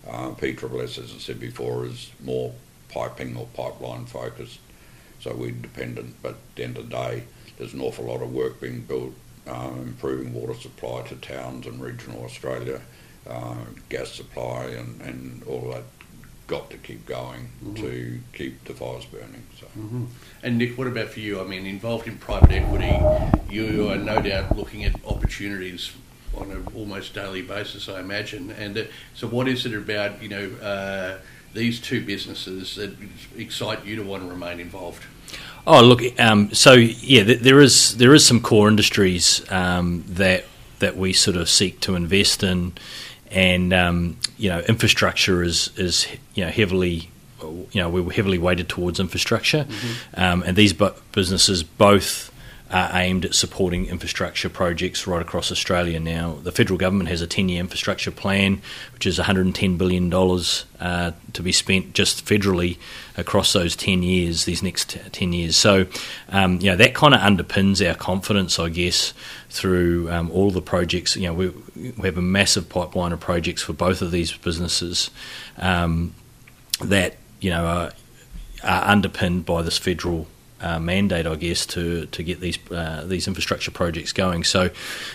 Uh, 0.08 0.30
PSSS, 0.32 0.98
as 1.04 1.14
I 1.14 1.18
said 1.18 1.40
before, 1.40 1.86
is 1.86 2.12
more 2.24 2.54
piping 2.90 3.36
or 3.36 3.48
pipeline 3.54 4.06
focused, 4.06 4.60
so 5.20 5.34
we're 5.34 5.52
dependent. 5.52 6.16
But 6.22 6.34
at 6.34 6.56
the 6.56 6.64
end 6.64 6.78
of 6.78 6.90
the 6.90 6.96
day, 6.96 7.24
there's 7.58 7.74
an 7.74 7.82
awful 7.82 8.06
lot 8.06 8.22
of 8.22 8.32
work 8.32 8.62
being 8.62 8.82
built, 8.82 9.14
uh, 9.48 9.72
improving 9.82 10.34
water 10.34 10.54
supply 10.54 11.02
to 11.08 11.16
towns 11.16 11.66
in 11.66 11.80
regional 11.80 12.24
Australia, 12.24 12.80
uh, 13.30 13.56
gas 13.90 14.12
supply, 14.12 14.66
and, 14.66 15.02
and 15.02 15.44
all 15.44 15.72
that 15.72 15.84
got 16.48 16.70
to 16.70 16.78
keep 16.78 17.06
going 17.06 17.50
to 17.76 18.20
keep 18.32 18.64
the 18.64 18.74
fires 18.74 19.06
burning. 19.06 19.44
So. 19.60 19.68
And 20.44 20.58
Nick, 20.58 20.78
what 20.78 20.88
about 20.88 21.10
for 21.10 21.20
you? 21.20 21.42
I 21.42 21.44
mean, 21.44 21.66
involved 21.66 22.08
in 22.08 22.18
private 22.18 22.52
equity, 22.52 22.98
you 23.50 23.90
are 23.90 23.98
no 23.98 24.22
doubt 24.22 24.56
looking 24.56 24.86
at 24.86 24.96
opportunities 25.06 25.92
on 26.36 26.52
an 26.52 26.66
almost 26.76 27.14
daily 27.14 27.42
basis, 27.42 27.90
I 27.90 28.00
imagine. 28.00 28.52
And 28.52 28.78
uh, 28.78 28.84
so, 29.14 29.28
what 29.28 29.48
is 29.48 29.66
it 29.66 29.74
about 29.74 30.22
you 30.22 30.30
know 30.30 30.50
uh, 30.62 31.18
these 31.54 31.82
two 31.82 32.06
businesses 32.06 32.76
that 32.76 32.96
excite 33.36 33.86
you 33.86 33.96
to 33.98 34.04
want 34.04 34.24
to 34.24 34.30
remain 34.30 34.60
involved? 34.60 35.04
Oh, 35.66 35.84
look. 35.84 36.02
Um, 36.20 36.54
so 36.54 36.74
yeah, 36.74 37.24
th- 37.24 37.40
there 37.40 37.60
is 37.60 37.98
there 37.98 38.14
is 38.14 38.26
some 38.26 38.40
core 38.40 38.70
industries 38.70 39.44
um, 39.52 40.04
that 40.08 40.46
that 40.80 40.96
we 40.96 41.12
sort 41.12 41.36
of 41.36 41.50
seek 41.50 41.80
to 41.82 41.96
invest 41.96 42.44
in, 42.44 42.74
and 43.32 43.74
um, 43.74 44.18
you 44.38 44.50
know, 44.50 44.60
infrastructure 44.62 45.44
is 45.44 45.70
is 45.78 46.08
you 46.36 46.46
know 46.46 46.52
heavily. 46.52 47.10
You 47.42 47.82
know, 47.82 47.90
we 47.90 48.02
were 48.02 48.12
heavily 48.12 48.40
weighted 48.40 48.68
towards 48.68 49.00
infrastructure, 49.00 49.68
um, 50.16 50.42
and 50.44 50.58
these 50.58 50.74
bu- 50.74 50.94
businesses 51.12 51.62
both 51.62 52.32
are 52.70 52.90
aimed 52.94 53.24
at 53.24 53.34
supporting 53.34 53.86
infrastructure 53.86 54.50
projects 54.50 55.08
right 55.08 55.22
across 55.22 55.52
Australia. 55.52 56.00
Now, 56.00 56.34
the 56.44 56.52
federal 56.52 56.78
government 56.78 57.10
has 57.10 57.22
a 57.22 57.28
10 57.28 57.48
year 57.48 57.62
infrastructure 57.62 58.12
plan, 58.12 58.62
which 58.94 59.06
is 59.06 59.20
$110 59.20 59.78
billion 59.78 60.14
uh, 60.14 61.12
to 61.34 61.42
be 61.42 61.52
spent 61.54 61.94
just 61.94 62.26
federally 62.26 62.78
across 63.16 63.54
those 63.54 63.76
10 63.76 64.04
years, 64.04 64.46
these 64.46 64.62
next 64.62 64.98
10 65.12 65.32
years. 65.32 65.56
So, 65.56 65.88
um, 66.30 66.60
you 66.60 66.70
know, 66.70 66.76
that 66.76 66.94
kind 66.94 67.14
of 67.14 67.22
underpins 67.22 67.88
our 67.88 67.96
confidence, 67.96 68.60
I 68.60 68.70
guess, 68.70 69.14
through 69.50 70.12
um, 70.12 70.30
all 70.32 70.52
the 70.52 70.62
projects. 70.62 71.16
You 71.16 71.28
know, 71.28 71.34
we, 71.34 71.50
we 71.76 72.06
have 72.08 72.18
a 72.18 72.22
massive 72.22 72.68
pipeline 72.68 73.14
of 73.14 73.22
projects 73.22 73.62
for 73.62 73.74
both 73.74 74.02
of 74.02 74.12
these 74.12 74.36
businesses 74.36 75.10
um, 75.58 76.14
that, 76.84 77.16
you 77.40 77.50
know, 77.50 77.66
are, 77.66 77.92
are 78.64 78.92
underpinned 78.92 79.46
by 79.46 79.62
this 79.62 79.78
federal 79.78 80.28
uh, 80.62 80.80
mandate, 80.80 81.28
I 81.28 81.36
guess, 81.36 81.66
to 81.68 82.06
to 82.08 82.24
get 82.24 82.40
these 82.40 82.58
uh, 82.72 83.04
these 83.06 83.28
infrastructure 83.28 83.72
projects 83.72 84.12
going. 84.12 84.44
So 84.44 84.70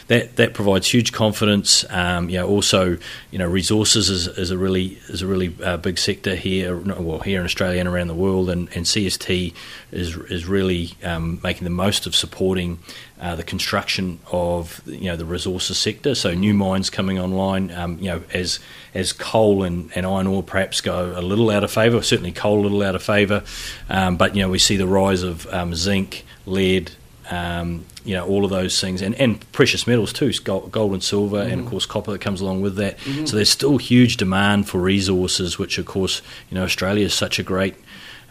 that 0.09 0.37
that 0.37 0.55
provides 0.55 0.93
huge 0.93 1.13
confidence. 1.13 1.85
Um, 1.91 2.29
you 2.29 2.39
know, 2.39 2.49
also, 2.49 2.99
you 3.31 3.39
know, 3.39 3.49
resources 3.49 4.09
is, 4.11 4.27
is 4.29 4.51
a 4.51 4.59
really 4.59 4.99
is 5.09 5.23
a 5.23 5.27
really 5.27 5.55
uh, 5.63 5.77
big 5.77 5.99
sector 5.99 6.35
here. 6.35 6.77
Well, 6.77 7.21
here 7.21 7.41
in 7.41 7.45
Australia 7.45 7.81
and 7.81 7.89
around 7.89 8.09
the 8.09 8.15
world, 8.15 8.51
and, 8.51 8.69
and 8.75 8.87
CST 8.87 9.55
is 9.91 10.17
is 10.17 10.47
really 10.47 10.93
um, 11.03 11.41
making 11.43 11.65
the 11.65 11.71
most 11.71 12.07
of 12.07 12.15
supporting. 12.15 12.79
Uh, 13.23 13.37
the 13.37 13.45
construction 13.45 14.19
of 14.33 14.83
you 14.85 15.05
know 15.05 15.15
the 15.15 15.25
resources 15.25 15.79
sector, 15.79 16.13
so 16.13 16.35
new 16.35 16.53
mines 16.53 16.91
coming 16.91 17.21
online. 17.21 17.71
Um, 17.71 17.97
you 18.01 18.07
know, 18.07 18.25
as 18.35 18.59
as 18.95 19.13
coal 19.13 19.63
and, 19.63 19.93
and 19.95 20.05
iron 20.05 20.27
ore 20.27 20.43
perhaps 20.43 20.81
go 20.81 21.15
a 21.17 21.23
little 21.23 21.49
out 21.49 21.63
of 21.63 21.71
favour. 21.71 22.03
Certainly, 22.03 22.33
coal 22.33 22.59
a 22.59 22.63
little 22.63 22.83
out 22.83 22.97
of 22.97 23.03
favour. 23.03 23.45
Um, 23.89 24.17
but 24.17 24.35
you 24.35 24.43
know, 24.43 24.51
we 24.51 24.59
see 24.59 24.77
the 24.77 24.89
rise 24.89 25.23
of 25.23 25.47
um, 25.55 25.73
zinc, 25.73 26.25
lead, 26.47 26.91
um, 27.31 27.85
you 28.05 28.17
know, 28.17 28.27
all 28.27 28.45
of 28.45 28.51
those 28.51 28.81
things, 28.81 29.01
and, 29.01 29.15
and 29.15 29.53
precious 29.53 29.87
metals 29.87 30.13
too, 30.13 30.33
gold, 30.43 30.73
gold 30.73 30.93
and 30.93 31.05
silver, 31.05 31.41
and 31.41 31.61
of 31.61 31.67
course 31.69 31.87
copper 31.87 32.11
that 32.11 32.21
comes 32.21 32.41
along 32.41 32.61
with 32.61 32.75
that. 32.75 32.99
So 33.29 33.37
there's 33.37 33.51
still 33.51 33.79
huge 33.79 34.17
demand 34.17 34.69
for 34.69 34.81
resources, 34.81 35.61
which 35.61 35.79
of 35.79 35.87
course, 35.87 36.23
you 36.51 36.57
know, 36.57 36.65
Australia 36.65 37.07
is 37.07 37.15
such 37.15 37.39
a 37.39 37.45
great 37.45 37.77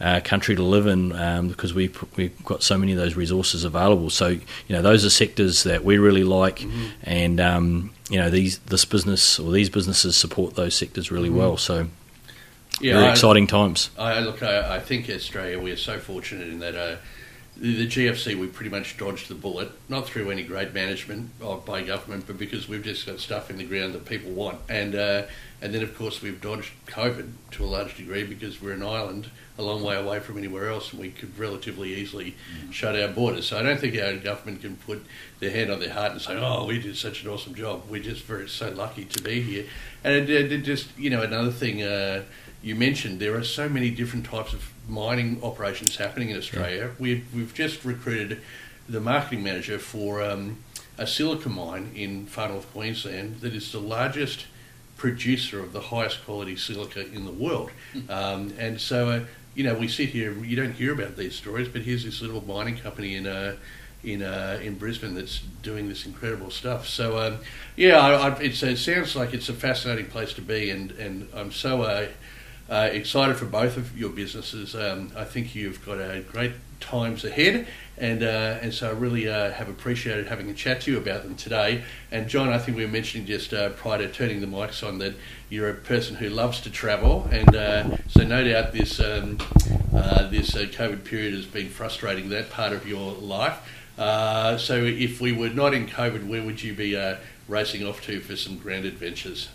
uh, 0.02 0.20
country 0.24 0.56
to 0.56 0.64
live 0.64 0.88
in 0.88 1.14
um, 1.14 1.48
because 1.48 1.74
we 1.74 1.92
we've 2.16 2.44
got 2.44 2.64
so 2.64 2.78
many 2.78 2.92
of 2.92 2.98
those 2.98 3.16
resources 3.16 3.64
available. 3.64 4.10
So 4.10 4.28
you 4.28 4.42
know 4.70 4.82
those 4.82 5.06
are 5.06 5.10
sectors 5.10 5.64
that 5.64 5.84
we 5.84 5.98
really 5.98 6.24
like, 6.24 6.66
and 7.04 7.40
um, 7.40 7.92
you 8.10 8.18
know 8.18 8.30
these 8.30 8.60
this 8.60 8.84
business 8.84 9.40
or 9.40 9.52
these 9.52 9.70
businesses 9.70 10.18
support 10.18 10.56
those 10.56 10.76
sectors 10.76 11.12
really 11.12 11.30
well. 11.30 11.58
So 11.58 11.88
very 12.82 13.06
I- 13.06 13.12
exciting 13.12 13.48
times. 13.48 13.92
I 13.98 14.20
look. 14.20 14.42
I, 14.42 14.78
I 14.78 14.80
think 14.80 15.10
Australia 15.10 15.60
we 15.60 15.72
are 15.72 15.78
so 15.78 16.00
fortunate 16.00 16.48
in 16.48 16.60
that 16.60 16.76
uh, 16.76 16.96
the, 17.58 17.88
GFC 17.88 18.36
we 18.36 18.48
pretty 18.48 18.70
much 18.70 18.98
dodged 18.98 19.28
the 19.28 19.36
bullet, 19.36 19.72
not 19.90 20.08
through 20.08 20.32
any 20.32 20.44
great 20.44 20.74
management 20.74 21.30
by 21.66 21.84
government, 21.84 22.26
but 22.26 22.38
because 22.38 22.68
we've 22.68 22.84
just 22.84 23.06
got 23.06 23.20
stuff 23.20 23.50
in 23.50 23.58
the 23.58 23.64
ground 23.64 23.94
that 23.94 24.06
people 24.06 24.32
want, 24.32 24.60
and 24.70 24.96
uh, 24.96 25.24
and 25.62 25.74
then 25.74 25.84
of 25.84 25.96
course 25.98 26.22
we've 26.22 26.42
dodged 26.42 26.72
COVID 26.88 27.32
to 27.52 27.64
a 27.64 27.68
large 27.68 27.98
degree 27.98 28.24
because 28.24 28.62
we're 28.62 28.74
an 28.74 28.84
island 28.84 29.30
a 29.58 29.62
long 29.62 29.84
way 29.84 29.96
away 29.96 30.20
from 30.20 30.38
anywhere 30.38 30.70
else, 30.70 30.92
and 30.92 31.02
we 31.02 31.12
could 31.12 31.38
relatively 31.38 31.94
easily 31.94 32.36
shut 32.72 33.00
our 33.00 33.10
borders. 33.10 33.48
So 33.48 33.60
I 33.60 33.62
don't 33.62 33.80
think 33.80 33.96
our 34.02 34.16
government 34.16 34.62
can 34.62 34.78
put 34.78 35.06
their 35.40 35.52
hand 35.52 35.72
on 35.72 35.80
their 35.80 35.94
heart 35.94 36.14
and 36.14 36.22
say, 36.22 36.36
"Oh, 36.36 36.66
we 36.66 36.80
did 36.80 36.98
such 36.98 37.24
an 37.24 37.30
awesome 37.30 37.54
job. 37.54 37.84
We're 37.90 38.02
just 38.02 38.24
very 38.24 38.50
so 38.50 38.72
lucky 38.72 39.06
to 39.06 39.22
be 39.22 39.42
here." 39.42 39.66
And 40.04 40.16
it, 40.16 40.30
it, 40.30 40.52
it 40.52 40.62
just 40.62 40.98
you 40.98 41.10
know 41.10 41.22
another 41.22 41.52
thing. 41.52 41.84
Uh, 41.84 42.24
you 42.62 42.76
mentioned 42.76 43.20
there 43.20 43.36
are 43.36 43.44
so 43.44 43.68
many 43.68 43.90
different 43.90 44.26
types 44.26 44.54
of 44.54 44.72
mining 44.88 45.40
operations 45.44 45.96
happening 45.96 46.30
in 46.30 46.38
Australia. 46.38 46.92
We've, 47.00 47.26
we've 47.34 47.54
just 47.54 47.84
recruited 47.84 48.42
the 48.88 49.00
marketing 49.00 49.44
manager 49.44 49.80
for 49.80 50.22
um, 50.22 50.58
a 50.98 51.08
silica 51.08 51.50
mine 51.50 51.92
in 51.96 52.26
far 52.26 52.50
north 52.50 52.72
Queensland 52.72 53.42
that 53.42 53.54
is 53.54 53.72
the 53.72 53.80
largest 53.80 54.46
producer 54.98 55.60
of 55.60 55.74
the 55.74 55.82
highest 55.82 56.24
quality 56.26 56.56
silica 56.56 57.08
in 57.12 57.26
the 57.26 57.32
world. 57.32 57.72
Um, 58.10 58.54
and 58.60 58.80
so, 58.80 59.10
uh, 59.10 59.20
you 59.56 59.64
know, 59.64 59.74
we 59.74 59.88
sit 59.88 60.10
here, 60.10 60.32
you 60.44 60.56
don't 60.56 60.74
hear 60.74 60.94
about 60.94 61.18
these 61.18 61.36
stories, 61.36 61.68
but 61.68 61.82
here's 61.82 62.04
this 62.04 62.22
little 62.22 62.46
mining 62.46 62.78
company 62.78 63.16
in 63.16 63.26
uh, 63.26 63.56
in 64.04 64.22
uh, 64.22 64.60
in 64.62 64.76
Brisbane 64.76 65.16
that's 65.16 65.42
doing 65.62 65.88
this 65.88 66.06
incredible 66.06 66.50
stuff. 66.50 66.88
So 66.88 67.20
um, 67.20 67.40
yeah, 67.76 68.00
I, 68.00 68.30
I, 68.30 68.40
it 68.40 68.78
sounds 68.78 69.16
like 69.16 69.34
it's 69.34 69.50
a 69.50 69.54
fascinating 69.54 70.08
place 70.08 70.34
to 70.34 70.42
be, 70.42 70.70
and 70.70 70.92
and 70.92 71.28
I'm 71.34 71.52
so 71.52 71.82
uh, 71.82 72.08
uh, 72.70 72.90
excited 72.92 73.36
for 73.36 73.46
both 73.46 73.78
of 73.78 73.98
your 73.98 74.10
businesses. 74.10 74.76
Um, 74.76 75.12
I 75.16 75.24
think 75.24 75.56
you've 75.56 75.86
got 75.86 76.00
uh, 76.00 76.22
great 76.22 76.54
times 76.80 77.24
ahead, 77.24 77.68
and 77.98 78.24
uh, 78.24 78.60
and 78.62 78.74
so 78.74 78.90
I 78.90 78.94
really 78.94 79.30
uh, 79.30 79.52
have 79.52 79.70
appreciated 79.70 80.28
having 80.28 80.50
a 80.50 80.54
chat 80.54 80.82
to 80.82 80.92
you 80.92 80.98
about 80.98 81.24
them 81.24 81.36
today. 81.36 81.84
And 82.12 82.28
John, 82.28 82.50
I 82.50 82.58
think 82.58 82.78
we 82.78 82.86
were 82.86 82.92
mentioning 82.92 83.28
just 83.28 83.54
uh, 83.54 83.70
prior 83.70 84.00
to 84.00 84.10
turning 84.10 84.42
the 84.42 84.48
mics 84.48 84.86
on 84.86 84.98
that 85.00 85.14
you're 85.50 85.70
a 85.70 85.74
person 85.74 86.16
who 86.16 86.30
loves 86.30 86.62
to 86.62 86.70
travel, 86.70 87.28
and 87.32 87.56
uh, 87.56 87.98
so 88.08 88.24
no 88.24 88.44
doubt 88.44 88.72
this 88.74 89.00
um, 89.00 89.38
uh, 89.94 90.28
this 90.30 90.52
COVID 90.52 91.04
period 91.06 91.34
has 91.34 91.46
been 91.46 91.70
frustrating 91.70 92.30
that 92.30 92.50
part 92.50 92.74
of 92.74 92.88
your 92.88 93.14
life. 93.14 93.60
So 93.98 94.84
if 94.84 95.22
we 95.22 95.32
were 95.32 95.50
not 95.50 95.74
in 95.74 95.88
COVID, 95.88 96.28
where 96.28 96.44
would 96.44 96.64
you 96.64 96.74
be 96.74 96.96
racing 97.48 97.86
off 97.86 98.02
to 98.04 98.20
for 98.22 98.36
some 98.36 98.58
grand 98.58 98.86
adventures? 98.86 99.50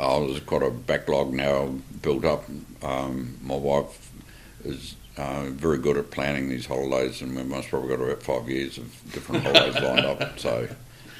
Oh, 0.00 0.26
there's 0.26 0.40
quite 0.40 0.62
a 0.62 0.70
backlog 0.70 1.32
now 1.32 1.74
built 2.02 2.24
up. 2.24 2.44
Um, 2.82 3.36
my 3.42 3.56
wife 3.56 4.12
is 4.64 4.94
uh, 5.16 5.46
very 5.46 5.78
good 5.78 5.96
at 5.96 6.12
planning 6.12 6.48
these 6.48 6.66
holidays, 6.66 7.20
and 7.20 7.34
we've 7.34 7.44
most 7.44 7.68
probably 7.68 7.88
got 7.88 8.00
about 8.04 8.22
five 8.22 8.48
years 8.48 8.78
of 8.78 9.12
different 9.12 9.42
holidays 9.42 9.74
lined 9.82 10.06
up. 10.06 10.38
So, 10.38 10.68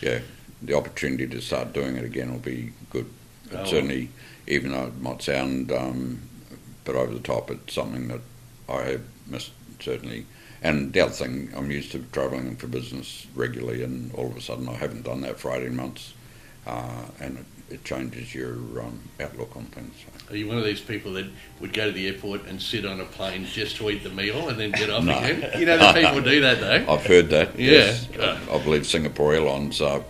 yeah, 0.01 0.21
the 0.63 0.75
opportunity 0.75 1.27
to 1.27 1.41
start 1.41 1.73
doing 1.73 1.97
it 1.97 2.05
again 2.05 2.31
will 2.31 2.39
be 2.39 2.73
good. 2.91 3.11
Oh. 3.53 3.65
certainly, 3.65 4.11
even 4.47 4.71
though 4.71 4.87
it 4.87 5.01
might 5.01 5.23
sound 5.23 5.73
um, 5.73 6.21
a 6.53 6.85
bit 6.85 6.95
over 6.95 7.13
the 7.13 7.21
top, 7.21 7.51
it's 7.51 7.75
something 7.75 8.07
that 8.09 8.21
I 8.69 8.83
have 8.83 9.03
missed 9.27 9.51
certainly. 9.81 10.27
And 10.63 10.93
the 10.93 11.01
other 11.01 11.13
thing, 11.13 11.51
I'm 11.57 11.71
used 11.71 11.93
to 11.93 12.01
travelling 12.13 12.57
for 12.57 12.69
business 12.69 13.27
regularly, 13.35 13.83
and 13.83 14.13
all 14.15 14.27
of 14.27 14.37
a 14.37 14.41
sudden 14.41 14.69
I 14.69 14.75
haven't 14.75 15.03
done 15.03 15.23
that 15.23 15.41
for 15.41 15.53
18 15.53 15.75
months. 15.75 16.15
Uh, 16.67 17.07
and 17.21 17.39
it, 17.39 17.45
it 17.71 17.85
changes 17.85 18.35
your 18.35 18.55
um, 18.81 18.99
outlook 19.21 19.57
on 19.57 19.65
things. 19.67 19.95
Are 20.31 20.37
you 20.37 20.49
one 20.49 20.59
of 20.59 20.65
these 20.65 20.81
people 20.81 21.13
that 21.15 21.27
would 21.61 21.73
go 21.73 21.87
to 21.87 21.93
the 21.93 22.07
airport 22.07 22.47
and 22.47 22.61
sit 22.61 22.85
on 22.85 23.01
a 23.01 23.05
plane 23.05 23.45
just 23.47 23.77
to 23.77 23.91
eat 23.91 24.03
the 24.03 24.11
meal 24.11 24.49
and 24.49 24.59
then 24.59 24.73
get 24.73 24.91
off 24.91 25.05
No. 25.05 25.19
again? 25.19 25.59
You 25.59 25.67
know 25.67 25.79
the 25.79 25.93
people 26.01 26.21
do 26.23 26.41
that 26.41 26.61
though. 26.61 26.93
I've 26.93 27.07
heard 27.07 27.29
that. 27.31 27.59
Yeah. 27.59 27.73
Yes. 27.73 28.09
I 28.19 28.59
believe 28.59 28.87
Singapore 28.87 29.35
Airlines 29.35 29.81
uh, 29.81 30.03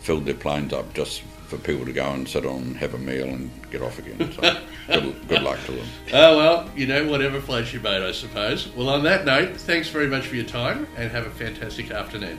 filled 0.00 0.24
their 0.26 0.34
planes 0.34 0.72
up 0.72 0.92
just 0.94 1.22
for 1.48 1.58
people 1.58 1.84
to 1.84 1.92
go 1.92 2.10
and 2.10 2.26
sit 2.26 2.46
on, 2.46 2.62
and 2.62 2.76
have 2.78 2.94
a 2.94 2.98
meal, 2.98 3.26
and 3.28 3.50
get 3.70 3.82
off 3.82 3.98
again. 3.98 4.32
So 4.32 4.40
good, 4.86 5.28
good 5.28 5.42
luck 5.42 5.58
to 5.66 5.72
them. 5.72 5.86
Oh 6.14 6.36
well, 6.38 6.70
you 6.74 6.86
know 6.86 7.06
whatever 7.08 7.40
floats 7.42 7.72
your 7.74 7.82
boat, 7.82 8.02
I 8.02 8.12
suppose. 8.12 8.68
Well, 8.74 8.88
on 8.88 9.02
that 9.04 9.26
note, 9.26 9.56
thanks 9.58 9.88
very 9.90 10.06
much 10.06 10.26
for 10.26 10.34
your 10.36 10.46
time 10.46 10.86
and 10.96 11.10
have 11.10 11.26
a 11.26 11.30
fantastic 11.30 11.90
afternoon. 11.90 12.38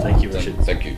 Thank 0.00 0.22
you, 0.22 0.30
Richard. 0.30 0.56
Thank 0.64 0.86
you. 0.86 0.96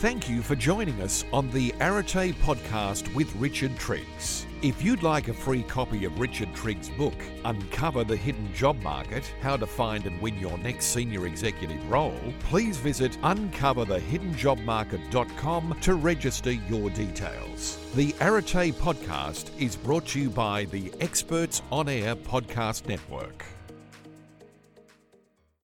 Thank 0.00 0.28
you 0.30 0.40
for 0.40 0.56
joining 0.56 1.02
us 1.02 1.26
on 1.30 1.50
the 1.50 1.74
Arete 1.78 2.32
podcast 2.40 3.14
with 3.14 3.36
Richard 3.36 3.76
Triggs. 3.76 4.46
If 4.62 4.82
you'd 4.82 5.02
like 5.02 5.28
a 5.28 5.34
free 5.34 5.62
copy 5.62 6.06
of 6.06 6.18
Richard 6.18 6.54
Triggs' 6.54 6.88
book, 6.88 7.12
Uncover 7.44 8.04
the 8.04 8.16
Hidden 8.16 8.54
Job 8.54 8.80
Market 8.80 9.30
How 9.42 9.58
to 9.58 9.66
Find 9.66 10.06
and 10.06 10.18
Win 10.22 10.38
Your 10.38 10.56
Next 10.56 10.86
Senior 10.86 11.26
Executive 11.26 11.86
Role, 11.90 12.18
please 12.44 12.78
visit 12.78 13.12
uncoverthehiddenjobmarket.com 13.20 15.76
to 15.82 15.94
register 15.96 16.52
your 16.52 16.88
details. 16.88 17.78
The 17.94 18.14
Arete 18.22 18.72
podcast 18.72 19.50
is 19.60 19.76
brought 19.76 20.06
to 20.06 20.18
you 20.18 20.30
by 20.30 20.64
the 20.64 20.90
Experts 21.02 21.60
On 21.70 21.90
Air 21.90 22.16
Podcast 22.16 22.88
Network. 22.88 23.44